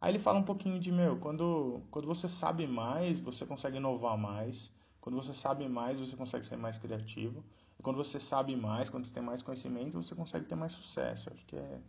Aí 0.00 0.12
ele 0.12 0.18
fala 0.18 0.38
um 0.38 0.44
pouquinho 0.44 0.78
de, 0.78 0.92
meu, 0.92 1.18
quando, 1.18 1.82
quando 1.90 2.06
você 2.06 2.28
sabe 2.28 2.66
mais, 2.66 3.18
você 3.20 3.44
consegue 3.44 3.78
inovar 3.78 4.16
mais. 4.16 4.72
Quando 5.00 5.16
você 5.16 5.34
sabe 5.34 5.68
mais, 5.68 6.00
você 6.00 6.16
consegue 6.16 6.46
ser 6.46 6.56
mais 6.56 6.78
criativo. 6.78 7.44
E 7.78 7.82
quando 7.82 7.96
você 7.96 8.20
sabe 8.20 8.54
mais, 8.56 8.90
quando 8.90 9.06
você 9.06 9.14
tem 9.14 9.22
mais 9.22 9.42
conhecimento, 9.42 10.00
você 10.00 10.14
consegue 10.14 10.46
ter 10.46 10.54
mais 10.54 10.72
sucesso. 10.72 11.30
Acho 11.32 11.44
que 11.46 11.56
é, 11.56 11.80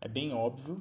é 0.00 0.08
bem 0.08 0.32
óbvio. 0.32 0.78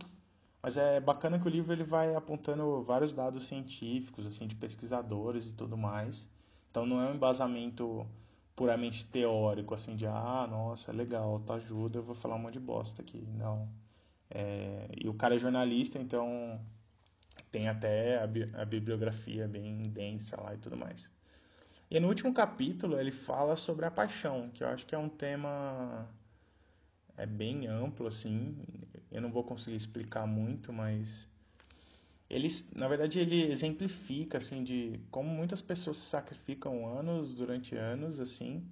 Mas 0.61 0.77
é 0.77 0.99
bacana 0.99 1.39
que 1.39 1.47
o 1.47 1.49
livro 1.49 1.73
ele 1.73 1.83
vai 1.83 2.15
apontando 2.15 2.83
vários 2.83 3.13
dados 3.13 3.45
científicos, 3.47 4.27
assim, 4.27 4.47
de 4.47 4.55
pesquisadores 4.55 5.47
e 5.47 5.53
tudo 5.53 5.77
mais. 5.77 6.29
Então 6.69 6.85
não 6.85 7.01
é 7.01 7.09
um 7.09 7.15
embasamento 7.15 8.07
puramente 8.55 9.05
teórico, 9.05 9.73
assim, 9.73 9.95
de, 9.95 10.05
ah, 10.05 10.47
nossa, 10.49 10.91
legal, 10.91 11.39
tá 11.39 11.55
ajuda, 11.55 11.97
eu 11.97 12.03
vou 12.03 12.15
falar 12.15 12.35
um 12.35 12.39
monte 12.39 12.53
de 12.53 12.59
bosta 12.59 13.01
aqui. 13.01 13.19
Não. 13.37 13.67
É, 14.33 14.87
e 14.97 15.09
o 15.09 15.13
cara 15.13 15.35
é 15.35 15.37
jornalista, 15.37 15.99
então 15.99 16.59
tem 17.51 17.67
até 17.67 18.17
a, 18.21 18.25
bi 18.25 18.49
a, 18.53 18.63
bibliografia 18.63 19.45
bem 19.47 19.83
densa 19.89 20.39
lá 20.39 20.53
e 20.53 20.57
tudo 20.57 20.77
mais. 20.77 21.11
E 21.89 21.99
no 21.99 22.07
último 22.07 22.33
capítulo 22.33 22.97
ele 22.97 23.11
fala 23.11 23.57
sobre 23.57 23.85
a 23.85 23.91
paixão, 23.91 24.49
que 24.53 24.63
eu 24.63 24.69
acho 24.69 24.85
que 24.85 24.95
é 24.95 24.97
um 24.97 25.09
tema 25.09 26.07
é 27.17 27.25
bem 27.25 27.67
amplo 27.67 28.07
assim. 28.07 28.57
Eu 29.11 29.21
não 29.21 29.29
vou 29.29 29.43
conseguir 29.43 29.75
explicar 29.75 30.25
muito, 30.25 30.71
mas 30.71 31.27
ele, 32.29 32.47
na 32.73 32.87
verdade, 32.87 33.19
ele 33.19 33.51
exemplifica 33.51 34.37
assim 34.37 34.63
de 34.63 34.97
como 35.11 35.27
muitas 35.29 35.61
pessoas 35.61 35.97
se 35.97 36.05
sacrificam 36.09 36.87
anos 36.97 37.35
durante 37.35 37.75
anos 37.75 38.21
assim 38.21 38.65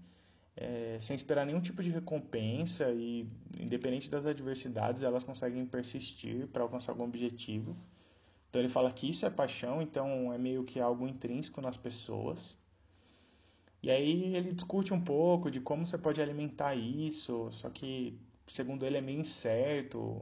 é, 0.61 0.97
sem 0.99 1.15
esperar 1.15 1.45
nenhum 1.45 1.61
tipo 1.61 1.81
de 1.81 1.89
recompensa 1.89 2.91
e, 2.91 3.25
independente 3.57 4.09
das 4.09 4.25
adversidades, 4.25 5.03
elas 5.03 5.23
conseguem 5.23 5.65
persistir 5.65 6.47
para 6.47 6.61
alcançar 6.61 6.91
algum 6.91 7.05
objetivo. 7.05 7.77
Então 8.49 8.61
ele 8.61 8.67
fala 8.67 8.91
que 8.91 9.09
isso 9.09 9.25
é 9.25 9.29
paixão, 9.29 9.81
então 9.81 10.33
é 10.33 10.37
meio 10.37 10.65
que 10.65 10.77
algo 10.81 11.07
intrínseco 11.07 11.61
nas 11.61 11.77
pessoas. 11.77 12.57
E 13.81 13.89
aí 13.89 14.35
ele 14.35 14.51
discute 14.51 14.93
um 14.93 14.99
pouco 14.99 15.49
de 15.49 15.61
como 15.61 15.87
você 15.87 15.97
pode 15.97 16.21
alimentar 16.21 16.75
isso, 16.75 17.49
só 17.51 17.69
que 17.69 18.19
segundo 18.45 18.85
ele 18.85 18.97
é 18.97 19.01
meio 19.01 19.21
incerto 19.21 20.21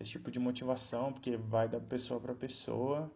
esse 0.00 0.10
tipo 0.10 0.28
de 0.28 0.40
motivação, 0.40 1.12
porque 1.12 1.36
vai 1.36 1.68
da 1.68 1.78
pessoa 1.78 2.18
para 2.18 2.34
pessoa. 2.34 3.08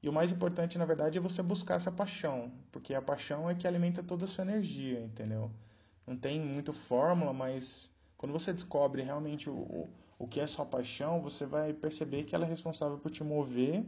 E 0.00 0.08
o 0.08 0.12
mais 0.12 0.30
importante, 0.30 0.78
na 0.78 0.84
verdade, 0.84 1.18
é 1.18 1.20
você 1.20 1.42
buscar 1.42 1.74
essa 1.74 1.90
paixão, 1.90 2.52
porque 2.70 2.94
a 2.94 3.02
paixão 3.02 3.50
é 3.50 3.54
que 3.56 3.66
alimenta 3.66 4.00
toda 4.00 4.26
a 4.26 4.28
sua 4.28 4.44
energia, 4.44 5.00
entendeu? 5.00 5.50
Não 6.08 6.16
tem 6.16 6.40
muita 6.40 6.72
fórmula, 6.72 7.32
mas 7.32 7.90
quando 8.16 8.32
você 8.32 8.52
descobre 8.52 9.02
realmente 9.02 9.50
o, 9.50 9.88
o 10.18 10.26
que 10.26 10.40
é 10.40 10.46
sua 10.46 10.64
paixão, 10.64 11.20
você 11.20 11.44
vai 11.44 11.72
perceber 11.72 12.24
que 12.24 12.34
ela 12.34 12.46
é 12.46 12.48
responsável 12.48 12.98
por 12.98 13.10
te 13.10 13.22
mover 13.22 13.84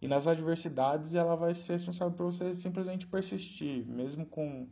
e 0.00 0.06
nas 0.06 0.26
adversidades 0.26 1.14
ela 1.14 1.34
vai 1.34 1.54
ser 1.54 1.74
responsável 1.74 2.14
por 2.14 2.24
você 2.26 2.54
simplesmente 2.54 3.06
persistir, 3.06 3.86
mesmo 3.86 4.26
com 4.26 4.68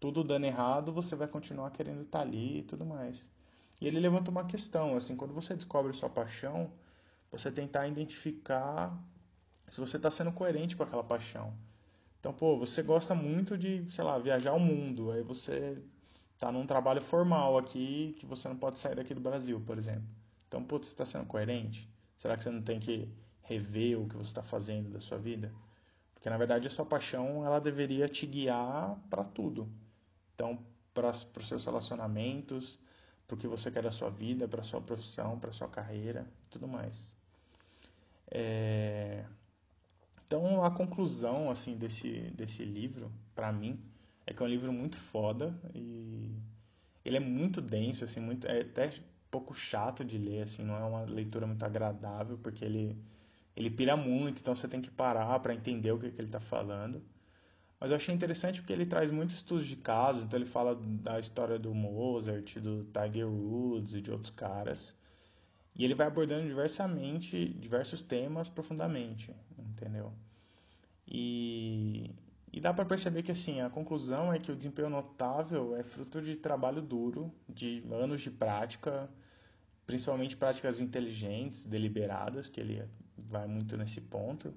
tudo 0.00 0.24
dando 0.24 0.44
errado, 0.44 0.92
você 0.92 1.14
vai 1.14 1.28
continuar 1.28 1.70
querendo 1.70 2.02
estar 2.02 2.20
ali 2.20 2.58
e 2.58 2.62
tudo 2.62 2.84
mais. 2.84 3.30
E 3.80 3.86
ele 3.86 4.00
levanta 4.00 4.30
uma 4.30 4.44
questão, 4.44 4.96
assim, 4.96 5.16
quando 5.16 5.32
você 5.32 5.54
descobre 5.54 5.92
sua 5.92 6.10
paixão, 6.10 6.70
você 7.30 7.50
tentar 7.50 7.86
identificar 7.86 8.96
se 9.68 9.80
você 9.80 9.96
está 9.96 10.10
sendo 10.10 10.32
coerente 10.32 10.76
com 10.76 10.82
aquela 10.82 11.04
paixão. 11.04 11.54
Então, 12.20 12.32
pô, 12.32 12.58
você 12.58 12.82
gosta 12.82 13.14
muito 13.14 13.56
de, 13.56 13.90
sei 13.90 14.04
lá, 14.04 14.18
viajar 14.18 14.52
o 14.54 14.60
mundo, 14.60 15.10
aí 15.10 15.22
você 15.22 15.82
está 16.34 16.52
num 16.52 16.66
trabalho 16.66 17.00
formal 17.00 17.56
aqui 17.56 18.14
que 18.18 18.26
você 18.26 18.48
não 18.48 18.56
pode 18.56 18.78
sair 18.78 18.94
daqui 18.94 19.14
do 19.14 19.20
Brasil, 19.20 19.60
por 19.60 19.78
exemplo. 19.78 20.08
Então, 20.48 20.62
putz, 20.62 20.88
você 20.88 20.92
está 20.92 21.04
sendo 21.04 21.26
coerente? 21.26 21.88
Será 22.16 22.36
que 22.36 22.42
você 22.42 22.50
não 22.50 22.62
tem 22.62 22.78
que 22.78 23.08
rever 23.42 24.00
o 24.00 24.08
que 24.08 24.16
você 24.16 24.30
está 24.30 24.42
fazendo 24.42 24.90
da 24.90 25.00
sua 25.00 25.18
vida? 25.18 25.52
Porque 26.14 26.30
na 26.30 26.36
verdade 26.38 26.66
a 26.66 26.70
sua 26.70 26.86
paixão 26.86 27.44
ela 27.44 27.60
deveria 27.60 28.08
te 28.08 28.26
guiar 28.26 28.96
para 29.10 29.24
tudo. 29.24 29.68
Então, 30.34 30.58
para 30.92 31.10
os 31.10 31.48
seus 31.48 31.64
relacionamentos, 31.64 32.78
para 33.26 33.34
o 33.34 33.38
que 33.38 33.48
você 33.48 33.70
quer 33.70 33.82
da 33.82 33.90
sua 33.90 34.10
vida, 34.10 34.46
para 34.46 34.60
a 34.60 34.64
sua 34.64 34.80
profissão, 34.80 35.38
para 35.38 35.50
a 35.50 35.52
sua 35.52 35.68
carreira, 35.68 36.26
tudo 36.50 36.68
mais. 36.68 37.16
É... 38.30 39.24
Então, 40.26 40.64
a 40.64 40.70
conclusão 40.70 41.50
assim 41.50 41.76
desse, 41.76 42.30
desse 42.30 42.64
livro, 42.64 43.12
para 43.34 43.52
mim, 43.52 43.78
é 44.26 44.32
que 44.32 44.42
é 44.42 44.46
um 44.46 44.48
livro 44.48 44.72
muito 44.72 44.96
foda 44.96 45.54
e 45.74 46.34
ele 47.04 47.16
é 47.16 47.20
muito 47.20 47.60
denso, 47.60 48.04
assim, 48.04 48.20
muito, 48.20 48.46
é 48.46 48.62
até 48.62 48.90
pouco 49.30 49.54
chato 49.54 50.04
de 50.04 50.16
ler, 50.16 50.42
assim, 50.42 50.64
não 50.64 50.76
é 50.76 50.84
uma 50.84 51.02
leitura 51.02 51.46
muito 51.46 51.64
agradável, 51.64 52.38
porque 52.38 52.64
ele, 52.64 52.96
ele 53.56 53.70
pira 53.70 53.96
muito, 53.96 54.40
então 54.40 54.54
você 54.54 54.68
tem 54.68 54.80
que 54.80 54.90
parar 54.90 55.38
para 55.40 55.54
entender 55.54 55.92
o 55.92 55.98
que, 55.98 56.10
que 56.10 56.20
ele 56.20 56.28
está 56.28 56.40
falando. 56.40 57.02
Mas 57.78 57.90
eu 57.90 57.96
achei 57.96 58.14
interessante 58.14 58.60
porque 58.60 58.72
ele 58.72 58.86
traz 58.86 59.10
muitos 59.10 59.36
estudos 59.36 59.66
de 59.66 59.76
casos, 59.76 60.24
então 60.24 60.38
ele 60.38 60.48
fala 60.48 60.74
da 60.74 61.18
história 61.18 61.58
do 61.58 61.74
Mozart, 61.74 62.58
do 62.58 62.84
Tiger 62.84 63.28
Woods 63.28 63.94
e 63.94 64.00
de 64.00 64.10
outros 64.10 64.30
caras. 64.30 64.96
E 65.74 65.84
ele 65.84 65.94
vai 65.94 66.06
abordando 66.06 66.46
diversamente, 66.46 67.48
diversos 67.48 68.00
temas 68.00 68.48
profundamente, 68.48 69.34
entendeu? 69.58 70.12
E, 71.06 72.10
e 72.54 72.60
dá 72.60 72.72
para 72.72 72.84
perceber 72.84 73.24
que 73.24 73.32
assim, 73.32 73.60
a 73.60 73.68
conclusão 73.68 74.32
é 74.32 74.38
que 74.38 74.52
o 74.52 74.54
desempenho 74.54 74.88
notável 74.88 75.74
é 75.76 75.82
fruto 75.82 76.22
de 76.22 76.36
trabalho 76.36 76.80
duro, 76.80 77.34
de 77.48 77.84
anos 77.90 78.22
de 78.22 78.30
prática, 78.30 79.10
principalmente 79.84 80.36
práticas 80.36 80.78
inteligentes, 80.78 81.66
deliberadas, 81.66 82.48
que 82.48 82.60
ele 82.60 82.88
vai 83.18 83.48
muito 83.48 83.76
nesse 83.76 84.00
ponto, 84.00 84.54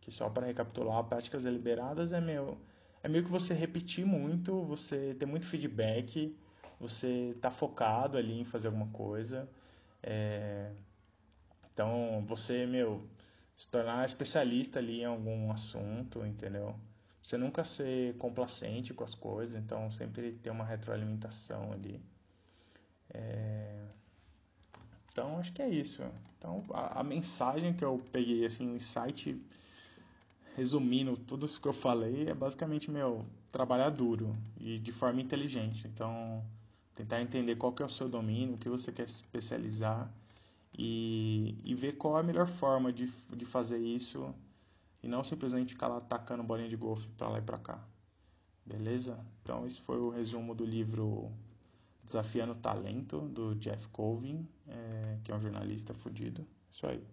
que 0.00 0.12
só 0.12 0.30
para 0.30 0.46
recapitular, 0.46 1.02
práticas 1.02 1.42
deliberadas 1.42 2.12
é 2.12 2.20
meio 2.20 2.56
é 3.02 3.08
meio 3.08 3.24
que 3.24 3.30
você 3.30 3.52
repetir 3.52 4.06
muito, 4.06 4.62
você 4.62 5.12
ter 5.14 5.26
muito 5.26 5.46
feedback, 5.46 6.36
você 6.78 7.36
tá 7.40 7.50
focado 7.50 8.16
ali 8.16 8.40
em 8.40 8.44
fazer 8.44 8.68
alguma 8.68 8.88
coisa. 8.88 9.48
É... 10.04 10.70
Então, 11.72 12.24
você, 12.28 12.64
meu, 12.64 13.08
se 13.56 13.66
tornar 13.66 14.04
especialista 14.06 14.78
ali 14.78 15.00
em 15.00 15.06
algum 15.06 15.50
assunto, 15.50 16.24
entendeu? 16.24 16.78
Você 17.22 17.36
nunca 17.36 17.64
ser 17.64 18.16
complacente 18.16 18.94
com 18.94 19.04
as 19.04 19.14
coisas, 19.14 19.56
então 19.56 19.90
sempre 19.90 20.32
ter 20.32 20.50
uma 20.50 20.64
retroalimentação 20.64 21.72
ali. 21.72 22.00
É... 23.12 23.84
Então, 25.12 25.38
acho 25.38 25.52
que 25.52 25.60
é 25.60 25.68
isso. 25.68 26.02
Então, 26.38 26.62
a, 26.70 27.00
a 27.00 27.04
mensagem 27.04 27.74
que 27.74 27.84
eu 27.84 28.00
peguei, 28.10 28.46
assim, 28.46 28.70
o 28.70 28.76
insight 28.76 29.40
resumindo 30.56 31.16
tudo 31.16 31.46
isso 31.46 31.60
que 31.60 31.68
eu 31.68 31.72
falei, 31.72 32.28
é 32.28 32.34
basicamente, 32.34 32.90
meu, 32.90 33.24
trabalhar 33.50 33.90
duro 33.90 34.32
e 34.58 34.78
de 34.78 34.92
forma 34.92 35.20
inteligente. 35.20 35.86
Então, 35.86 36.44
tentar 36.94 37.20
entender 37.22 37.56
qual 37.56 37.72
que 37.72 37.82
é 37.82 37.86
o 37.86 37.90
seu 37.90 38.08
domínio, 38.08 38.54
o 38.54 38.58
que 38.58 38.68
você 38.68 38.92
quer 38.92 39.08
se 39.08 39.16
especializar 39.16 40.10
e, 40.76 41.56
e 41.64 41.74
ver 41.74 41.96
qual 41.96 42.16
é 42.16 42.20
a 42.20 42.22
melhor 42.22 42.46
forma 42.46 42.92
de, 42.92 43.10
de 43.34 43.44
fazer 43.44 43.78
isso 43.78 44.34
e 45.02 45.08
não 45.08 45.24
simplesmente 45.24 45.72
ficar 45.74 45.88
lá 45.88 45.98
atacando 45.98 46.42
bolinha 46.42 46.68
de 46.68 46.76
golfe 46.76 47.08
para 47.16 47.28
lá 47.28 47.38
e 47.38 47.42
para 47.42 47.58
cá. 47.58 47.84
Beleza? 48.64 49.18
Então, 49.42 49.66
esse 49.66 49.80
foi 49.80 49.98
o 49.98 50.10
resumo 50.10 50.54
do 50.54 50.64
livro 50.64 51.32
Desafiando 52.04 52.52
o 52.52 52.56
Talento, 52.56 53.20
do 53.20 53.54
Jeff 53.54 53.88
Colvin, 53.88 54.46
é, 54.66 55.18
que 55.24 55.32
é 55.32 55.34
um 55.34 55.40
jornalista 55.40 55.94
fudido. 55.94 56.46
Isso 56.70 56.86
aí. 56.86 57.04